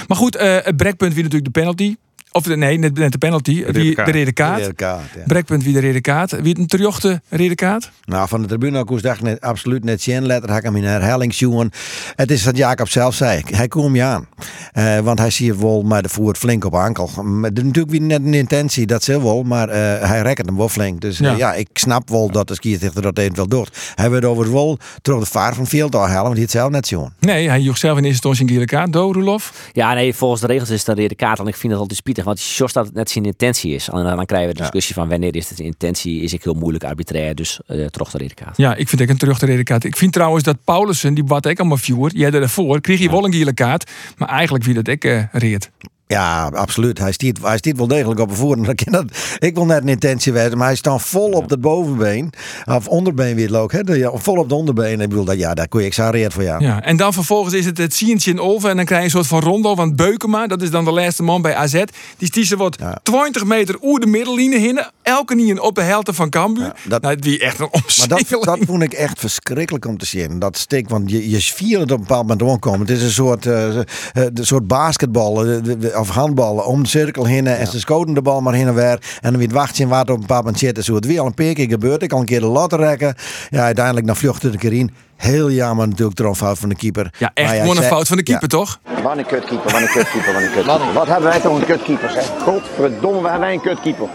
[0.08, 1.96] Maar goed, eh, het brekpunt wie natuurlijk de penalty.
[2.32, 3.56] Of de- nee, net, net de penalty.
[3.60, 4.12] de rode kaart.
[4.14, 5.24] De rode kaart, ja.
[5.26, 6.32] Brekpunt wie de rode kaart.
[6.32, 7.92] Wie het een terjochte rode kaart?
[8.06, 10.26] Nou, van de tribune koos dacht net absoluut net zien.
[10.26, 11.72] Letter had ik hem in herhaling zien.
[12.16, 13.42] Het is wat Jacob zelf zei.
[13.46, 14.28] Hij komt je aan.
[14.72, 17.10] Eh, want hij ziet wel maar de voert flink op ankel.
[17.24, 19.44] Met natuurlijk weer net een intentie, dat ze wel.
[19.44, 21.02] Maar eh, hij rekt hem wel flink.
[21.02, 21.32] Dus Ja.
[21.32, 23.78] ja, ja ik snap wel dat de skiertichter dat eventueel doet.
[23.96, 26.22] Hij werd over wel terug de vaart van veel te halen.
[26.24, 27.10] Want hij het zelf net zien.
[27.20, 28.94] Nee, hij joeg zelf in eerste instantie een gele kaart.
[28.94, 29.70] Do, Roelof?
[29.74, 31.40] Ja, nee, volgens de regels is het een rode kaart.
[31.40, 33.90] En ik vind dat altijd spietig, want Jos dat het net zijn intentie is.
[33.90, 36.54] En dan krijgen we de discussie van wanneer is het een intentie, is ik heel
[36.54, 37.36] moeilijk arbitrair.
[37.36, 38.58] Dus eh terug de rode kaart.
[38.58, 39.84] Ja, ik vind ook een terug de rode kaart.
[39.84, 43.26] Ik vind trouwens dat Paulussen, die wat ik allemaal viewer, jij daarvoor, kreeg je wel
[43.26, 43.92] een gele kaart.
[44.18, 45.72] Maar eigenlijk wie dat ik eh reed.
[46.14, 46.98] Ja, absoluut.
[47.00, 48.36] Hij stiert, hij stiert wel degelijk op een
[48.92, 49.06] dat,
[49.40, 52.30] ik wil net een intentie weten, maar hij staat vol op het bovenbeen.
[52.66, 53.72] Of onderbeen weer ook.
[53.72, 53.80] Hè?
[54.14, 55.02] Vol op de onderbeen.
[55.02, 56.64] Ik bedoel, dat, ja, daar kon je exareerd voor jou.
[56.64, 58.70] Ja, en dan vervolgens is het het Sientje in Olven.
[58.70, 59.76] En dan krijg je een soort van rondo.
[59.76, 61.84] Want Beukema, dat is dan de laatste man bij AZ.
[62.18, 63.00] Die stiezen wat Ja.
[63.04, 64.82] 20 meter oer de middellijnen heen.
[65.02, 66.64] Elke niet op de helte van Cambuur.
[66.64, 70.06] Ja, dat- nou, die echt een Maar dat, dat vond ik echt verschrikkelijk om te
[70.06, 70.40] zien.
[70.40, 72.80] Dat stik, want je, je viel het op een bepaald moment rondkomen.
[72.80, 73.86] Het is een soort, de
[74.34, 77.48] soort basketbal eh, of handballen om de cirkel heen.
[77.48, 78.86] En ze scoten de bal maar heen en weer.
[78.86, 80.84] En dan weer het wachten in water op een bepaald moment zitten.
[80.84, 82.02] Zo het weer al een paar keer gebeurd.
[82.02, 83.16] Ik al een keer de lat rekken.
[83.50, 84.94] Ja, uiteindelijk dan vluchtte het een keer in.
[85.16, 87.14] Heel jammer natuurlijk de fout van de keeper.
[87.18, 88.58] Ja, echt Maar ja, gewoon een fout van de keeper, ja.
[88.58, 88.80] toch?
[89.04, 90.94] Wat een kutkeeper, wat een kutkeeper, wat een kutkeeper.
[90.94, 92.32] Wat hebben wij toch een kutkeeper, zeg.
[92.44, 94.08] Godverdomme, wat hebben wij een kutkeeper.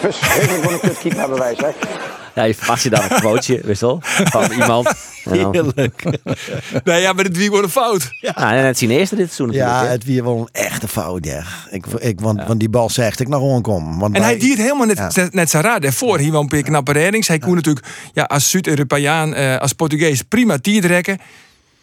[0.00, 1.74] Verschrikkelijk wat een kutkeeper hebben wij, zeg.
[2.34, 4.94] Ja, je verwacht je dan een quoteje, wist wel, van iemand.
[5.24, 6.04] En Heerlijk.
[6.84, 8.08] Nee, ja, maar dit wie gewoon een fout.
[8.20, 11.42] ja, en het zien eerste dit seizoen Ja, het weer wel een echte fout, ja.
[11.70, 13.98] Ik, ik, want, want die bal zegt ik nog gewoon kom.
[13.98, 15.10] Want En wij- hij deed helemaal net, Ja.
[15.14, 15.82] net, net zijn raad.
[15.82, 17.28] Daarvoor hier wel een paar knappe reddings.
[17.28, 21.18] Hij kon natuurlijk ja, als Zuid-Europeaan, eh, als Portugees prima tier trekken.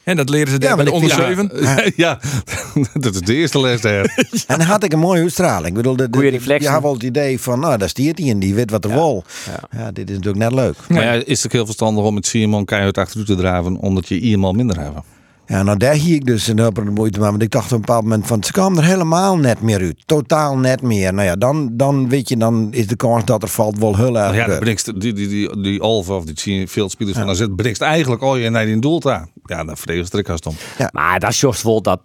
[0.08, 1.94] En dat leren ze daar Ja, bij de onder ik vind- 7.
[1.96, 2.20] ja,
[2.94, 4.04] dat is de eerste les daar.
[4.48, 5.68] En dan had ik een mooie uitstraling.
[5.68, 8.40] Ik bedoel, de, de, je had wel het idee van, nou, daar stiert hij en
[8.40, 9.24] die weet wat er wil.
[9.72, 9.92] Ja.
[9.92, 10.76] dit is natuurlijk net leuk.
[10.88, 14.08] Maar ja, is het ook heel verstandig om met Simon keihard achteruit te draven, omdat
[14.08, 14.98] je iemand minder hebt.
[15.48, 17.30] Ja, nou daar hier ik dus een hulp de moeite mee.
[17.30, 20.04] Want ik dacht op een bepaald moment van, ze kwamen er helemaal net meer uit.
[20.06, 21.14] Totaal net meer.
[21.14, 24.20] Nou ja, dan, dan weet je, dan is de kans dat er valt wel heel
[24.20, 27.82] erg Ja, brengt die, die, die, die Alva of die veel spelers van AZ brengt
[27.82, 29.02] eigenlijk al je naar die doel.
[29.06, 30.56] Ja, dan verdedigt Strikhast om.
[30.92, 32.00] Maar dat is Jos wel dat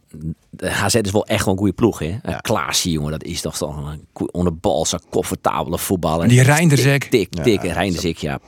[0.54, 2.18] de HZ is wel echt wel een goede ploeg, hè?
[2.22, 2.36] Ja.
[2.36, 6.28] Klaasje, jongen, dat is toch toch een goeie- onder bal, zo'n comfortabele voetballer.
[6.28, 7.10] Die Reinders ook.
[7.10, 8.38] Dik, dik, dik Reinders ik, ja.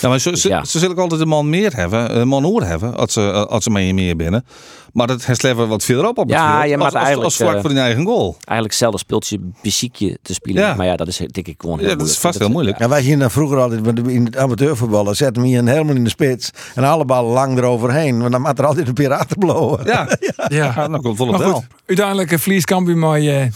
[0.00, 0.64] Ja, maar ze, Dus ja.
[0.64, 3.70] zullen ook altijd een man meer hebben, een man oor hebben, als ze, als ze
[3.70, 4.44] mee meer binnen.
[4.92, 7.54] Maar dat herstleven wat verderop op het Ja, je als, maakt als, als, eigenlijk, vlak
[7.54, 8.26] eh, voor die eigen goal.
[8.30, 10.62] Eigenlijk hetzelfde speeltje muziekje te spelen.
[10.62, 10.74] Ja.
[10.74, 12.20] Maar ja, dat is denk ik gewoon heel Ja, dat is moeilijk.
[12.20, 12.78] vast heel moeilijk.
[12.78, 15.16] Ja, wij dan vroeger altijd in het amateurvoetballen.
[15.16, 16.50] Zetten we hier een helemaal in de spits.
[16.74, 18.18] En alle ballen lang eroverheen.
[18.18, 19.84] Want dan maakt er altijd een piraten blowen.
[19.84, 20.46] Ja, Ja.
[20.48, 21.56] ja dan komt het Maar wel.
[21.56, 23.46] goed, uiteindelijk eh, verliest Cambuur maar eh,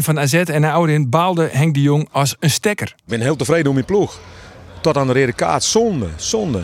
[0.00, 0.34] 0-1 van AZ.
[0.34, 2.86] En na ouderin baalde Henk de Jong als een stekker.
[2.86, 4.18] Ik ben heel tevreden om mijn ploeg.
[4.80, 5.62] Tot aan de rode kaart.
[5.64, 6.62] Zonde, zonde.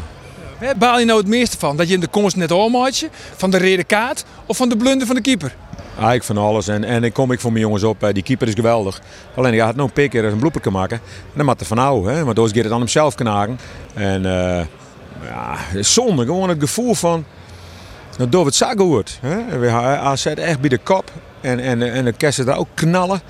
[0.60, 1.76] Waar baal je nou het meeste van?
[1.76, 3.08] Dat je in de komst net ommaatje?
[3.36, 4.24] Van de rode kaart?
[4.46, 5.54] Of van de blunder van de keeper?
[5.94, 6.68] Eigenlijk van alles.
[6.68, 8.02] En, en ik kom ik voor mijn jongens op.
[8.02, 9.00] eh, Die keeper is geweldig.
[9.36, 10.96] Alleen hij gaat nou een paar keer een bloeper maken.
[11.06, 12.12] En dan moet er van nou.
[12.12, 12.24] Hè?
[12.24, 13.58] Maar door gaat het aan hemzelf knagen.
[13.94, 14.64] En eh
[15.24, 16.24] ja, het is zonde.
[16.24, 17.24] Gewoon het gevoel van...
[18.18, 19.18] Dat door het zagen wordt.
[19.20, 19.58] Hè?
[19.58, 21.12] We AZ echt bij de kop.
[21.40, 23.20] En, en, en de kersen er ook knallen.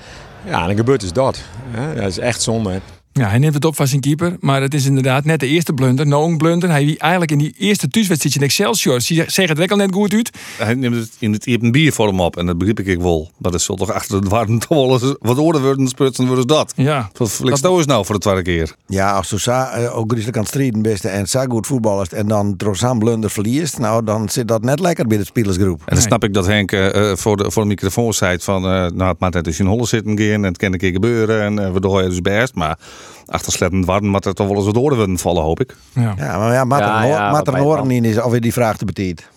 [0.45, 1.41] Ja, dan gebeurt dus dat.
[1.69, 1.95] Hè?
[1.95, 2.79] Dat is echt zonde.
[3.11, 4.37] Ja, hij neemt het op van zijn keeper.
[4.39, 6.07] Maar het is inderdaad net de eerste blunder.
[6.07, 6.69] Nou, een blunder.
[6.69, 9.01] Hij wie eigenlijk in die eerste thuiswedstrijd in Excelsior.
[9.01, 10.29] Ze zeggen het ook al net goed uit.
[10.57, 13.31] Hij neemt het in het, je hebt een biervorm op en dat begreep ik wel.
[13.37, 16.47] Maar dat zal toch achter de warm toch wel eens wat ouder worden sprutsen worden
[16.47, 16.73] dat.
[16.75, 17.09] Ja.
[17.17, 18.75] Wat is nou voor de tweede keer?
[18.87, 22.27] Ja, als je sa- eh, ook Griezelig kan strijden beste en zo goed voetballers en
[22.27, 25.81] dan Trozan blunder verliest, nou dan zit dat net lekker bij de spelersgroep.
[25.85, 28.63] En dan snap ik dat Henk eh, eh, voor, de, voor de microfoon zei van...
[28.63, 30.91] eh, nou, het maakt net eens in Holle zitten gaan en het kan een keer
[30.91, 31.41] gebeuren.
[31.41, 32.55] En uh, waardoor je dus best.
[32.55, 32.77] Maar
[33.25, 35.75] achter slettend warm er toch wel eens wat oren vallen, hoop ik.
[35.93, 36.13] Ja.
[36.17, 38.85] Ja, maar ja, Ja, er ja, er Noorden wij in is alweer die vraag te
[38.85, 39.29] betiet.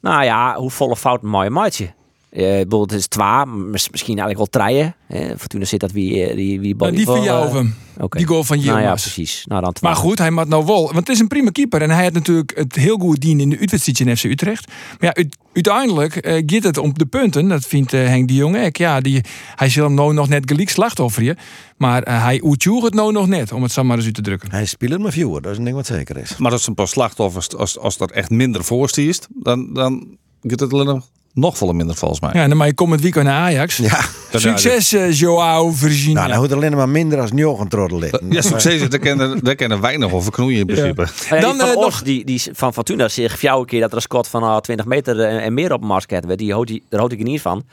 [0.00, 1.94] Nou ja, hoe volle fout een mooie maatje.
[2.36, 4.94] Eh bijvoorbeeld het is twee, mis- misschien eigenlijk wel treien.
[5.08, 7.74] Eh, Fortuna zit dat wie eh, die wie Nou, die van jou, hem.
[8.00, 8.18] Oké.
[8.18, 9.44] Die goal van Nou ja, precies.
[9.48, 9.74] Nou dan.
[9.80, 10.82] Maar goed, hij moet nou wel.
[10.82, 11.82] Want het is een prima keeper.
[11.82, 14.66] En hij had natuurlijk het heel goed dien in de uitwedstrijd in FC Utrecht.
[14.66, 17.48] Maar ja, uit- uiteindelijk eh gaat het om de punten.
[17.48, 18.76] Dat vindt eh, Henk de Jong ook.
[18.76, 19.20] Ja, die,
[19.54, 21.36] hij zal hem nou nog net gelijk slachtoffer je.
[21.76, 23.52] Maar eh, hij uitjoeg het nou nog net.
[23.52, 24.50] Om het zo maar eens uit te drukken.
[24.50, 26.36] Hij speelt met viewer, dat is een ding wat zeker is.
[26.36, 30.06] Maar als een paar slachtoffers, als, als dat echt minder voorstiest, dan, dan
[30.42, 31.08] gaat het alleen nog
[31.56, 32.30] volle minder volgens mij.
[32.34, 33.76] Ja, en dan maar je komt het weekend naar Ajax.
[33.76, 34.00] Ja,
[34.32, 36.14] Succes, eh, Joao Virginia.
[36.14, 38.20] nou, dan hoeft alleen maar minder als Njogen trottel liggen.
[38.30, 41.06] Ja, succes, daar kennen, daar kennen weinig over knoeien in principe.
[41.30, 43.90] Ja, Dan, dan eh, van nog- Os, die, die van Fortuna zich een keer dat
[43.90, 46.38] er een scot van ah, 20 meter en, en meer op een marsket werd.
[46.38, 47.64] Die die, daar houd ik niet van.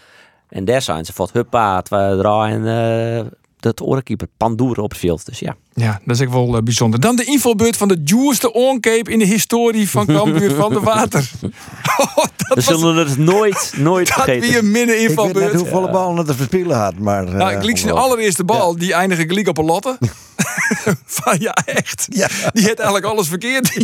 [0.49, 3.25] En daar zijn ze valt huppa, draaien en eh
[3.63, 5.25] dat orenkeeper Pandoer op het veld.
[5.25, 5.55] Dus ja.
[5.75, 6.99] Ja, dat is ook wel eh, bijzonder.
[6.99, 11.29] Dan de invalbeurt van de duurste oncape in de historie van Cambuur van de Water.
[11.97, 14.49] Oh, dat We was zullen het nooit, nooit dat vergeten.
[14.49, 15.55] weer een minne Ik weet net invalbeurt.
[15.55, 17.23] hoeveel ballen het te verspelen had, maar...
[17.23, 19.97] Nou, ik liep zijn allereerste bal, die eindigde gelijk op een lotte.
[21.05, 22.05] Van ja, echt.
[22.09, 22.27] Ja.
[22.53, 23.75] Die had eigenlijk alles verkeerd.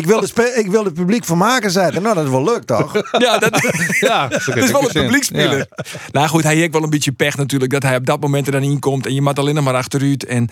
[0.00, 2.02] ik, wil spe- ik wil het publiek vermaken zetten.
[2.02, 2.92] Nou, dat is wel leuk, toch?
[3.18, 3.70] ja, dat,
[4.00, 5.68] Ja, dat is wel een publiekspeler.
[6.12, 8.52] Nou goed, hij heeft wel een beetje pech natuurlijk dat hij op dat moment er
[8.52, 9.06] dan in komt.
[9.06, 10.25] En je moet alleen nog maar achteruit.
[10.26, 10.48] En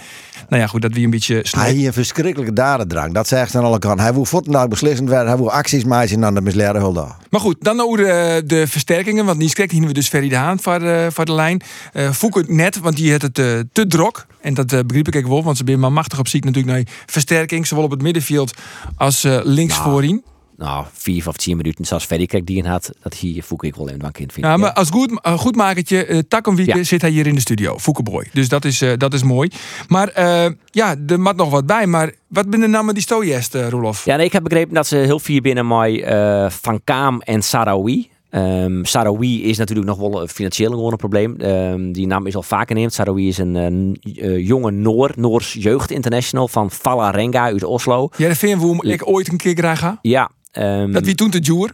[0.49, 3.15] nou ja, goed, dat wie een beetje Hij heeft een verschrikkelijke dadendrang.
[3.15, 4.05] Dat zegt ze aan alle kanten.
[4.05, 5.29] Hij wil vandaag beslissend werden.
[5.29, 7.07] Hij wil acties maken en dan de misleren hulde.
[7.31, 9.25] Maar goed, dan over de, de versterkingen.
[9.25, 11.63] Want niet krijgt hier we dus Ferry de Haan voor de, voor de lijn.
[11.93, 14.27] Eh Foucault net, want die had het eh, te drok.
[14.41, 16.75] En dat eh, begreep ik ook wel, want ze zijn maar machtig op ziek natuurlijk
[16.75, 17.67] naar versterking.
[17.67, 18.53] Zowel op het middenveld
[18.97, 20.25] als eh, links voorin.
[20.57, 23.89] Nou, vier of tien minuten, zoals Krek die in had, dat hier voel ik wel
[23.89, 24.47] even een kind vind.
[24.47, 26.85] Ja, maar als goed, goedmakertje, uh, Takkenwieke Ja.
[26.85, 27.79] zit hij hier in de studio.
[27.79, 28.29] Foukeboy.
[28.33, 29.51] Dus dat is, eh, dat is mooi.
[29.89, 31.87] Maar eh, ja, er mat nog wat bij.
[31.87, 34.05] Maar wat ben de namen die stoojest, Roelof?
[34.05, 37.43] Ja, nee, ik heb begrepen dat ze heel vier binnen mij eh, Van Kaam en
[37.43, 38.13] Sarawi.
[38.31, 41.37] Ehm Sarawi is natuurlijk nog wel een financieel gewoon een probleem.
[41.41, 42.93] Ehm, die naam is al vaker genoemd.
[42.93, 43.57] Sarawi is een
[44.03, 48.09] eh, eh, jonge Noor, Noors jeugd international van Valarenga uit Oslo.
[48.17, 49.99] Ja, dat vind je ik ooit een keer graag ga.
[50.03, 50.31] Ja.
[50.55, 51.73] Ehm, Dat wie toen te Joer?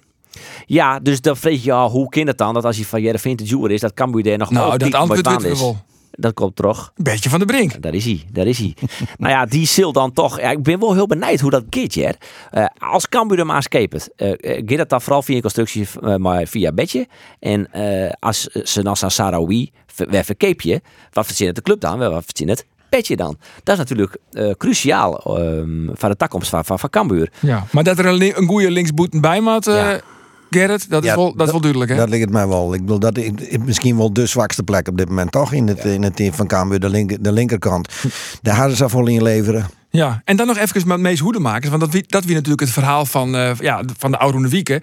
[0.67, 3.37] ja, dus dan vrees je, ja, hoe kan het dan dat als hij van Jereveen
[3.37, 5.61] te Joer is, dat Cambuur daar nog Nou, dat antwoord weten we is.
[5.61, 5.79] wel.
[6.11, 6.63] Dat komt.
[6.63, 7.83] Een beetje van de brink.
[7.83, 8.75] Daar is hij, daar is hij.
[9.19, 10.41] nou ja, die zil dan toch.
[10.41, 12.17] Ja, ik ben wel heel benieuwd hoe dat gaat, Jer.
[12.51, 16.17] Eh, als Cambuur er maar escapet, uh, gaat dat dan vooral via een constructie, eh,
[16.17, 17.07] maar via bedje.
[17.39, 21.99] En eh, als ze dan aan Sarawi weer verkeepje, wat verzint de club dan?
[21.99, 22.67] Wat verzint het?
[22.91, 23.37] Petje dan.
[23.63, 27.31] Dat is natuurlijk eh, cruciaal ehm, voor de toekomst van, van, van Cambuur.
[27.41, 30.01] Ja, maar dat er een, een goede linksboeten bij maat, uh, Ja.
[30.51, 31.97] Gerrit, dat is, Ja, wel, dat is wel duidelijk, hè?
[31.97, 32.75] Dat ligt het mij wel.
[32.75, 35.53] Ik bedoel, dat is is misschien wel de zwakste plek op dit moment, toch?
[35.53, 37.89] In het, in het team van Cambuur, de, linker, de linkerkant.
[38.43, 39.67] Daar hadden ze vol in leveren.
[39.91, 41.69] Ja, en dan nog even met Mees Hoedemakers.
[41.69, 44.81] Want dat wie, dat wie natuurlijk het verhaal van, eh, ja, van de Oude Wieken.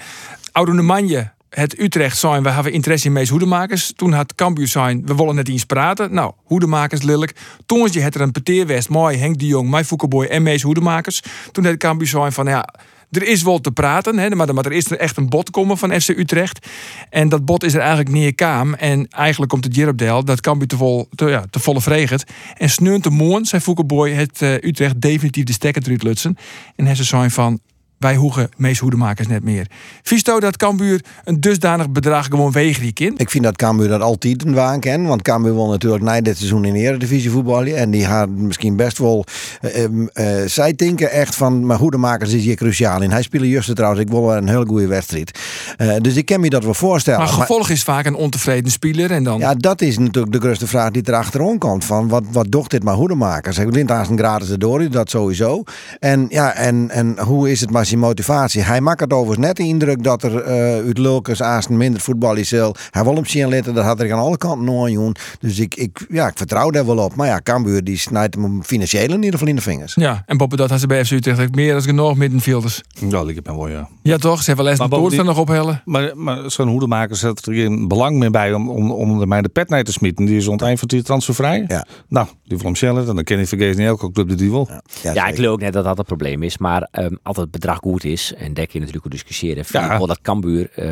[0.52, 3.94] Oude Manje, het Utrecht zijn, we hebben interesse in Mees Hoedemakers.
[3.96, 6.14] Toen had Cambuur zijn, we willen net eens praten.
[6.14, 7.36] Nou, Hoedemakers lelijk.
[7.66, 11.22] Toen je het er een peteerwest, mooi, Henk de Jong, Mai Foukeboy en Mees Hoedemakers.
[11.52, 12.70] Toen had Cambuur zijn van, ja,
[13.12, 16.02] er is wel te praten, hè, maar, maar er is echt een bod komen van
[16.02, 16.68] FC Utrecht.
[17.10, 18.74] En dat bod is er eigenlijk neer kaam.
[18.74, 22.24] En eigenlijk komt het deel dat Cambuur te, vol, te, ja, te volle vreget.
[22.58, 26.38] En sneunt de moon, zei Boy, het eh, Utrecht definitief de stekker eruit lutsen.
[26.76, 27.60] En hij zei van,
[27.98, 29.68] wij hoegen meest hoedemakers net meer.
[30.02, 33.22] Visto dat Cambuur een dusdanig bedrag gewoon wegen die kind?
[33.22, 35.06] Ik vind dat Cambuur dat altijd een waan kan.
[35.06, 37.76] Want Cambuur won natuurlijk na dit seizoen in de Eredivisie voetballen.
[37.76, 39.26] En die gaat misschien best wel...
[39.62, 41.66] eh, ehm, eh, zij denken echt van...
[41.66, 43.12] Maar hoedemakers is hier cruciaal in.
[43.12, 44.02] Hij speelde juist trouwens.
[44.02, 45.40] Ik wil wel een hele goede wedstrijd.
[45.78, 47.20] Eh, dus ik kan me dat wel voorstellen.
[47.20, 49.12] Maar gevolg is vaak een ontevreden speler.
[49.12, 49.40] En dan...
[49.40, 51.86] Ja, dat is natuurlijk de grootste vraag die erachteraan komt.
[51.86, 53.58] Van wat, wat docht dit maar hoedemakers?
[53.58, 55.64] Hij wint aan een gratis erdoor, dat sowieso.
[56.00, 58.62] En ja, en, en hoe is het maar zijn motivatie?
[58.62, 62.36] Hij maakt het overigens net de indruk dat er eh uit Lulkes aast minder voetbal
[62.36, 62.52] is.
[62.52, 65.16] Hij wil hem zien letten, dat had er aan alle kanten nooit doen.
[65.40, 67.16] Dus ik, ik, ja, ik vertrouw daar wel op.
[67.16, 69.96] Maar ja, Cambuur die snijdt hem financieel in ieder geval in de vingers.
[69.96, 72.82] Ja, en Boppe dat had ze bij FC Utrecht meer dan genoeg middenvelders.
[73.10, 73.90] Ja, ik heb wel, ja.
[74.04, 74.40] Ja toch?
[74.40, 75.82] Ze hebben wel eens Maar een poort bovendien- nog ophellen.
[75.86, 79.42] Maar, maar zo'n hoedemakers zet er geen belang meer bij om, om, om er mij
[79.42, 80.26] de pet naar te smieten.
[80.26, 81.66] Die is aan het eind van die transfervrij.
[81.68, 81.86] Ja.
[82.08, 83.08] Nou, die wil hem zelf.
[83.08, 84.70] En dan ken vergeten niet elke club die die wil.
[85.04, 86.58] Ja, ik geloof ook net dat dat het probleem is.
[86.58, 87.52] Maar ehm, als het
[87.82, 89.66] goed is, en daar kun je natuurlijk ook discussiëren.
[89.66, 89.92] Vind Ja.
[89.92, 90.86] ik wel dat Cambuur eh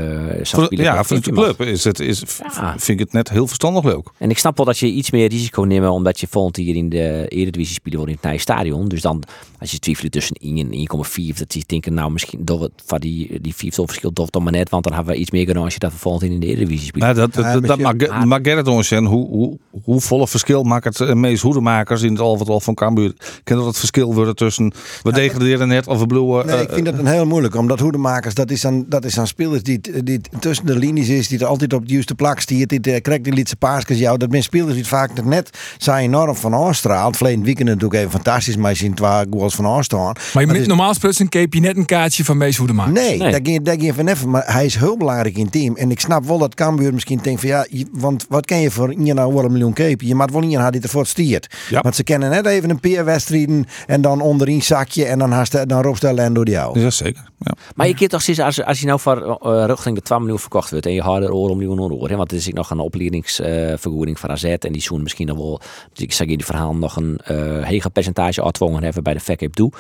[0.46, 1.56] zou Voor, ja, dat voor de vind je mag.
[1.56, 2.24] club is het, is,
[2.56, 2.70] Ja.
[2.78, 4.08] vind ik het net heel verstandig leuk.
[4.18, 6.90] En ik snap wel dat je iets meer risico neemt, omdat je volgend jaar in
[6.90, 8.88] de Eredivisie spelen wordt in het nieuwe stadion.
[8.88, 9.24] Dus dan,
[9.60, 13.00] als je twijfelt tussen 1 en 1,4, dat je denken, nou misschien door het van
[13.00, 15.64] die, die viertal verschil toch dan maar net, want dan hebben we iets meer gedaan
[15.64, 17.16] als je dat we volgend jaar in de Eredivisie spelen.
[17.16, 19.08] Nou, dat, dat, dat, mag, Gerrit ons zeggen.
[19.08, 23.14] Hoe, hoe, hoe volle verschil maakt het eh, meest hoedemakers in het al van Cambuur?
[23.44, 24.74] Kan dat het verschil worden tussen
[25.04, 26.46] we degraderen net of we bloeien?
[26.46, 27.56] Nee, ik vind dat een heel moeilijk.
[27.56, 31.28] Omdat hoedemakers, dat is aan, dat is aan spelers die, die tussen de linies is.
[31.28, 32.70] Die er altijd op de juiste plak stiert.
[32.70, 34.18] Die eh, krijgt die lietse paarsjes jou.
[34.18, 37.18] Dat zijn spelers die het vaak net zijn enorm van afstraalt.
[37.18, 38.58] Verleden weekend natuurlijk even fantastisch.
[38.58, 40.14] Maar je ziet waar goals van afstaan.
[40.34, 43.00] Maar je is- normaal sprutsen keep je net een kaartje van Mees Hoedemakers.
[43.00, 43.32] Nee, Nee.
[43.32, 44.30] daar ging daar ging je van even.
[44.30, 45.76] Maar hij is heel belangrijk in het team.
[45.76, 48.72] En ik snap wel dat Cambuur misschien denkt van ja, je- want wat ken je
[48.72, 50.08] voor je nou wel een miljoen kepen?
[50.08, 51.48] Je maakt wel niet aan die ervoor stiert.
[51.70, 51.82] Ja.
[51.82, 55.68] Want ze kennen net even een paar wedstrijden en dan onderin zakje en dan haast
[55.70, 56.80] dan roepstellen en door jou.
[56.80, 57.24] Ja, zeker.
[57.40, 57.54] Ja.
[57.76, 60.40] Maar je kunt toch zien, als, als je nou voor eh, richting de 12 miljoen
[60.40, 62.54] verkocht wordt en je houdt er oor om miljoen oor, hè, want er is ook
[62.54, 65.62] nog een opleidingsvergoeding van AZ en die zoen misschien nog wel,
[65.94, 69.20] dus ik zeg in die verhaal nog een eh hege percentage uitwongen hebben bij de
[69.20, 69.72] verkoop toe.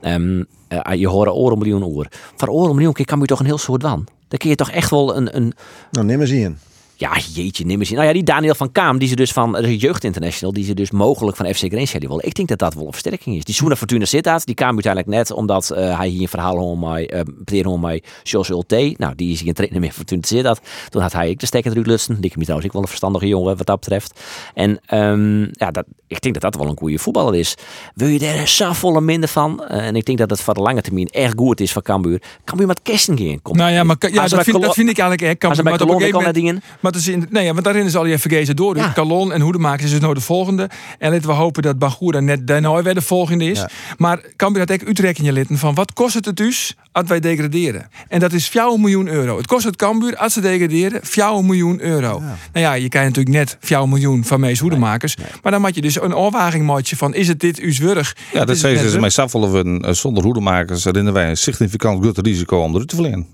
[0.00, 2.06] Ehm, eh, je hoort oor om miljoen oor.
[2.36, 4.06] Voor oor om miljoen kan je toch een heel soort van.
[4.28, 5.52] Dan kun je toch echt wel een, een
[5.90, 6.58] Nou, neem eens in.
[6.98, 7.94] Ja, jeetje, neem eens in.
[7.94, 10.74] Nou ja, die Daniel van Kaam, die ze dus van de Jeugd International, die ze
[10.74, 12.24] dus mogelijk van FC die willen.
[12.24, 13.44] Ik denk dat dat wel een versterking is.
[13.44, 16.86] Die Soena Fortuna Sittard, die kwam uiteindelijk net omdat eh, hij hier een verhaal hoorde
[16.86, 18.94] met, uh, meteen met Jos Ulte.
[18.96, 20.60] Nou, die is geen trainer meer van Fortuna Sittard.
[20.88, 22.20] Toen had hij ik de stekker eruit lutsen.
[22.20, 24.20] Die ik trouwens ook wel een verstandige jongen wat dat betreft.
[24.54, 27.54] En ehm, ja, dat, ik denk dat dat wel een goede voetballer is.
[27.94, 29.64] Wil je er volle minder van?
[29.64, 32.22] Eh, en ik denk dat het voor de lange termijn erg goed is voor Cambuur.
[32.44, 33.42] Cambuur met Kesten gaan.
[33.42, 33.56] Komt.
[33.56, 35.54] Nou ja, maar ja, dat, vind, Colo- dat vind ik eigenlijk echt.
[35.54, 36.62] Bij maar op een gegeven moment-.
[36.88, 38.74] Maar het is in, nee, ja, want daarin is al je vergezen door.
[38.74, 38.92] Dus Ja.
[38.92, 40.70] Calon en Hoedemakers is dus nou de volgende.
[40.98, 43.58] En laten we hopen dat Bagura net daarna weer de volgende is.
[43.58, 43.68] Ja.
[43.96, 47.08] Maar Cambuur had ook Utrecht in je litten van wat kost het het dus als
[47.08, 47.90] wij degraderen?
[48.08, 49.36] En dat is 4 miljoen euro.
[49.36, 52.18] Het kost het Cambuur als ze degraderen 4 miljoen euro.
[52.18, 55.16] Nou ja, je krijgt natuurlijk net 4 miljoen van Mees Hoedemakers.
[55.42, 58.16] Maar dan moet je dus een maken van is het dit us wurg?
[58.32, 59.00] Ja, dat zeggen ze.
[59.00, 63.26] Mij saffelen we zonder hoedemakers herinneren wij een significant groot risico om eruit te verlenen.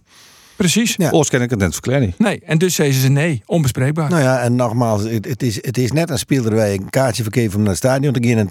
[0.56, 0.94] Precies.
[0.96, 1.10] Ja.
[1.10, 2.14] Oors ken ik het net verklaren.
[2.18, 4.10] Nee, en dus zeiden ze nee, onbespreekbaar.
[4.10, 6.90] Nou ja, en nogmaals, het, het, is, het is net een speler waar je een
[6.90, 8.38] kaartje verkeerd om naar het stadion te gaan.
[8.38, 8.46] En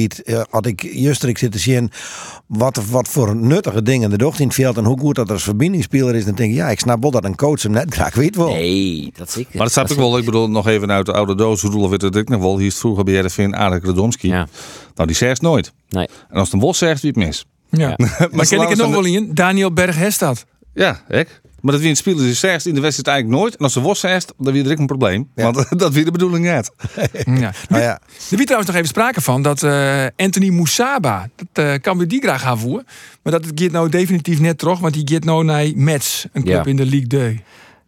[0.00, 1.90] het uh, had ik juist ik zitten zien
[2.46, 5.32] wat, wat voor nuttige dingen er docht in het veld en hoe goed dat er
[5.32, 6.24] als verbindingsspeler is.
[6.24, 8.48] Dan denk ik, ja, ik snap wel dat een coach hem net graag weet wel.
[8.48, 9.50] Nee, dat zeker.
[9.52, 10.18] Maar dat snap ik wel.
[10.18, 11.62] Ik bedoel, nog even uit de oude doos.
[11.62, 12.58] Hoe weet het ik nog wel.
[12.58, 14.28] Hier is vroeger bij RFV Arik Radomski.
[14.28, 14.48] Ja.
[14.94, 15.72] Nou, die zegt nooit.
[15.88, 16.08] Nee.
[16.28, 17.44] En als het een bos zegt, wie het mis.
[17.70, 17.96] Ja.
[18.32, 19.30] maar ken ik het nog wel in?
[19.34, 20.44] Daniel Berg-Hestad.
[20.74, 21.40] Ja, ik.
[21.60, 23.56] Maar dat wie een speler die zegt in de wedstrijd eigenlijk nooit.
[23.56, 25.30] En als ze was zegt, dan weer er een probleem.
[25.34, 26.70] Want dat weer de bedoeling net.
[27.40, 27.52] Ja.
[27.68, 28.00] Nou ja,
[28.30, 32.06] Er wie trouwens nog even sprake van dat eh, Anthony Moussaba, dat eh, kan we
[32.06, 32.86] die graag gaan voeren.
[33.22, 36.64] Maar dat gaat nou definitief net terug, want die gaat nou naar Mets, een club
[36.64, 36.70] Ja.
[36.70, 37.42] in de League 2.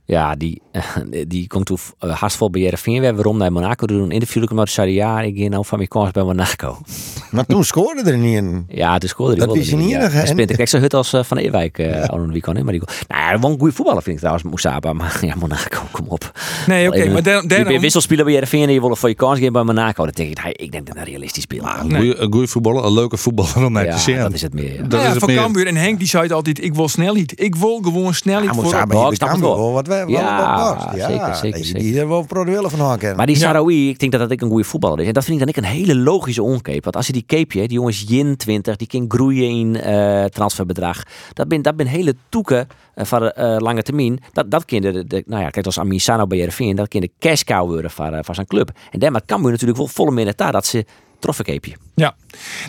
[0.06, 0.62] Ja, die,
[1.28, 2.98] die komt toen uh, haastvol bij Jereveen.
[2.98, 4.02] We hebben waarom naar Monaco doen.
[4.02, 6.78] Een interview met zei hij, ja, ik ga nou van mijn kans bij Monaco.
[7.30, 8.64] maar toen scoorde er niet in.
[8.68, 10.02] Ja, toen scoorde hij Dat je niet ja.
[10.02, 10.26] nog, hè?
[10.26, 12.04] Speelt ik zo hut als uh, Van Eerwijk uh, ja.
[12.04, 12.62] al weekend.
[12.62, 14.92] Maar die, nou ja, wel een goede voetballer vind ik trouwens, Moussaba.
[14.92, 16.32] Maar ja, Monaco, kom op.
[16.66, 19.08] Nee, oké, Even- maar daar- Je daarom- bent wisselspeler bij Jereveen en je wil voor
[19.08, 20.04] je kans geven bij Monaco.
[20.04, 21.66] Dat denk ik, hij- ik denk dat hij realistisch speelt.
[21.82, 24.16] Een goeie- Een goede voetballer, een leuke voetballer om naar te ja, zien.
[24.18, 24.72] dat is het meer.
[24.72, 24.80] Ja.
[24.80, 25.38] Dat Nou is ja, het van meer.
[25.38, 27.40] Cambuur en Henk die zei het altijd, ik wil snelheid.
[27.40, 29.64] Ik wil gewoon snelheid Ja, voor samen Ja, hier ik bij snap het Cambuur wel.
[29.66, 30.96] wel wat wel Ja, wat past.
[30.96, 31.80] Ja, zeker, zeker, die, zeker.
[31.80, 33.16] Die er wel pro de willen van haken.
[33.16, 35.06] Maar die Sarawi, ik denk dat dat ik een goede voetballer is.
[35.06, 36.84] En dat vind ik dan ik een hele logische onkeep.
[36.84, 41.02] Want als je die keepje, die jongens Jin 20, die kan groeien in eh, transferbedrag.
[41.32, 44.20] Dat ben, dat ben hele toeken eh, van eh, lange termijn.
[44.32, 47.10] Dat, dat kan de, nou ja, kijk als Amin Sano bij Jereveen, dat kan de
[47.18, 48.70] cash cow worden van, van zijn club.
[48.90, 50.84] En daarmee kan je natuurlijk wel volle daar dat ze
[51.24, 51.76] troffenkeepje.
[51.94, 52.14] Ja.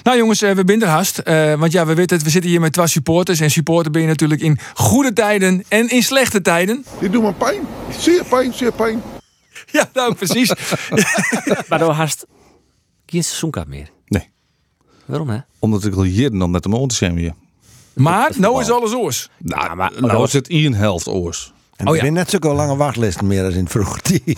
[0.04, 1.18] Nou jongens, eh, we binden haast.
[1.18, 3.40] Eh, want ja, we weten het, we zitten hier met twee supporters.
[3.40, 6.86] En supporter ben je natuurlijk in goede tijden en in slechte tijden.
[7.00, 7.62] Die doen me pijn.
[8.00, 9.02] Zeer pijn, zeer pijn.
[9.72, 10.54] Ja, nou precies.
[11.70, 12.26] maar door haast
[13.06, 13.90] geen seizoenkaart meer.
[14.08, 14.30] Nee.
[15.06, 15.38] Waarom hè?
[15.60, 17.34] Omdat ik al jaren om met hem aan te zijn weer.
[17.94, 19.30] Maar nou is alles oors.
[19.38, 21.54] Nou, maar, nou is het één helft oors.
[21.76, 22.02] En Oh ja.
[22.02, 24.22] zijn net zulke lange wachtlijsten meer als in het vroege tijd.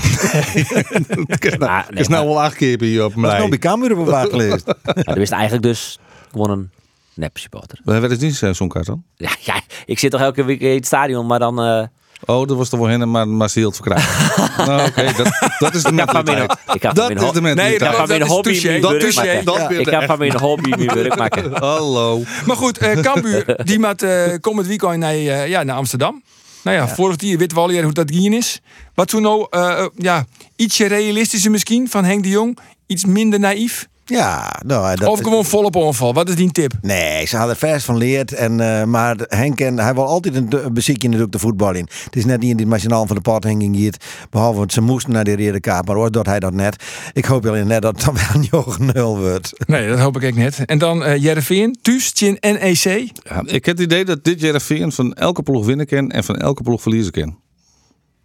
[1.88, 3.50] Het is nou wel acht keer hier op Dat is nog mij.
[3.50, 4.66] bij Cambuur op een wachtlijst.
[4.66, 6.00] Nou, er is eigenlijk dus
[6.32, 6.70] gewoon een
[7.14, 7.80] nep supporter.
[7.84, 9.04] We hebben het niet zo'n kaart dan?
[9.16, 11.62] Ja, ja, ik zit toch elke week in het stadion, maar dan...
[11.64, 11.84] eh,
[12.26, 14.42] Oh, dat was toch wel hen, maar, maar ze hield verkrijgen.
[14.68, 16.76] nou, oké, dat, dat is de Ik heb van mijn, mentaliteit.
[16.76, 17.96] ik heb Dat van is mijn, de Nee, mentaliteit.
[17.96, 19.46] van mijn dat is hobby touché, mijn dat werk touché, maken.
[19.46, 21.58] dat weer Ik heb van mijn hobby mijn werk maken.
[21.60, 22.22] Hallo.
[22.46, 26.24] Maar goed, eh Cambuur, die maakt eh komend weekend naar, eh, ja, naar Amsterdam.
[26.68, 28.62] Nou ja, vorig jaar weten we al hoe dat ging is.
[28.94, 32.58] Wat toen nou, eh, ja, ietsje realistischer misschien van Henk de Jong.
[32.86, 33.88] Iets minder naïef.
[34.10, 36.14] Ja, nou, dat of gewoon volop onval.
[36.14, 36.74] Wat is die tip?
[36.82, 38.34] Nee, ze hadden er vers van leerd.
[38.34, 41.88] En, eh, maar Henk en, hij wil altijd een, een beziekje natuurlijk de voetbal in.
[42.04, 43.94] Het is net niet in die machinaal van de pot hanging hier.
[44.30, 45.88] Behalve want ze moesten naar de rode kaart.
[45.88, 46.84] Maar ooit doet hij dat net.
[47.14, 49.54] Ik hoop wel net dat het dan wel een Jochen 0 wordt.
[49.66, 50.66] Nee, dat hoop ik echt net.
[50.66, 53.12] En dan eh Jereveen, Chin, NEC.
[53.24, 56.36] Ja, ik heb het idee dat dit Jereveen van elke ploeg winnen kan en van
[56.36, 57.38] elke ploeg verliezen kan.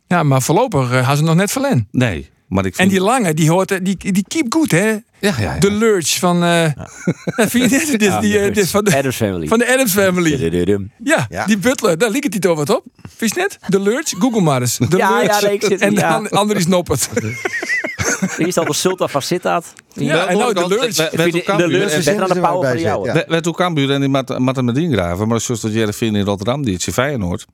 [0.07, 1.89] Ja, maar voorlopig eh, gaan ze nog net verlen.
[1.91, 2.91] Nee, maar ik En vind...
[2.91, 4.87] die lange, die hoort, eh, die, die keep goed, hè?
[4.89, 5.59] ja, ja, ja.
[5.59, 6.45] De lurch van.
[6.45, 6.65] eh
[7.37, 7.99] vind je dit?
[7.99, 9.47] Dit- die, eh, dit van, de, Adams Family.
[9.49, 10.91] van de Adams Family.
[11.05, 11.47] Ja, Ja.
[11.47, 12.85] die butler, daar liep het niet over wat op.
[13.17, 13.71] Vind je het net?
[13.71, 14.79] De lurch, Google maar eens.
[14.79, 15.41] De Ja, lurch.
[15.41, 16.11] ja, nee, ik zit- en ja.
[16.11, 17.09] dan Andries Noppert.
[18.37, 19.67] Hier is al de Sultan van Sittard.
[19.93, 20.95] Ja, en nou de lurch.
[20.95, 21.11] De
[21.69, 23.13] lurch en- is dan de power van jou.
[23.29, 25.29] werd- ook Cambuur en die ingraven.
[25.29, 27.47] Maar zoals dat Jereveen in Rotterdam, die het je Feyenoord.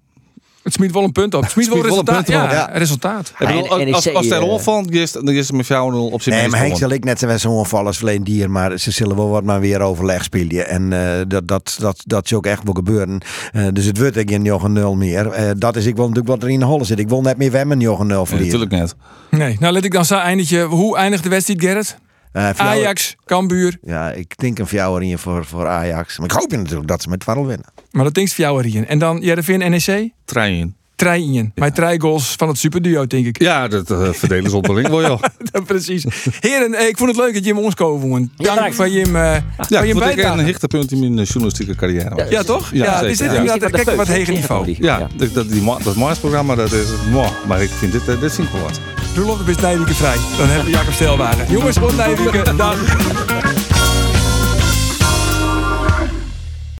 [0.63, 1.43] Het smiet wel een punt op.
[1.43, 2.15] Het smiet wel een een resultaat.
[2.25, 2.71] punt Ja, op, ja.
[2.73, 3.33] resultaat.
[3.39, 5.71] Ik en als, als, eh, onvalt, dan is het met 4-0
[6.11, 8.51] op zijn Nee, maar Henk zal ik net zijn zo'n onval als verleden dier.
[8.51, 10.69] Maar ze zullen wel wat maar weer overleg spelen.
[10.69, 13.21] En eh, dat, dat, dat, dat is ook echt wel gebeuren.
[13.53, 15.31] Eh, dus het wordt ook geen Jochen 0 meer.
[15.31, 16.99] Eh, dat is ik wil natuurlijk wat er in de holle zit.
[16.99, 18.59] Ik wil net meer wem een Jochen 0 Nee, verliezen.
[18.61, 18.83] natuurlijk
[19.31, 19.41] net.
[19.41, 20.63] Nee, nou let ik dan zo eindigje.
[20.63, 21.99] Hoe eindigt de wedstrijd, Gerrit?
[22.33, 23.79] Eh, Ajax, Cambuur.
[23.83, 26.19] Ja, ik denk een fjouwer in voor, voor Ajax.
[26.19, 27.67] Maar ik hoop natuurlijk dat ze met 12 winnen.
[27.91, 28.87] Maar dat denkt voor jou erin.
[28.87, 30.11] En dan Jereveen, NEC?
[30.25, 30.77] Trein.
[30.99, 31.53] Treien.
[31.55, 33.43] Mijn drie goals van het superduo, denk ik.
[33.43, 35.21] Ja, dat eh, verdelen ze onderling wel, joh.
[35.53, 36.05] Ja, precies.
[36.41, 38.09] Heren, eh, ik vond het leuk dat je hem ons komen.
[38.37, 38.75] Dank bedankt.
[38.75, 42.27] voor je, eh, Ja, voor je ik vond ik een hichtepunt in mijn journalistieke carrière.
[42.31, 42.71] Ja, toch?
[42.73, 43.39] Ja, Ja, zeker, is dit ja.
[43.39, 44.77] inderdaad kijk, wat heger niveau.
[44.79, 47.31] Ja, dat, dat, die, dat Maasprogramma, dat is mooi.
[47.47, 48.81] Maar ik vind dit, eh, dit wat.
[49.15, 50.17] De best Nijwieken vrij.
[50.39, 51.51] Dan hebben we Jacob Stelwagen.
[51.51, 52.57] Jongens, tot Nijwieken.
[52.57, 52.77] Dag.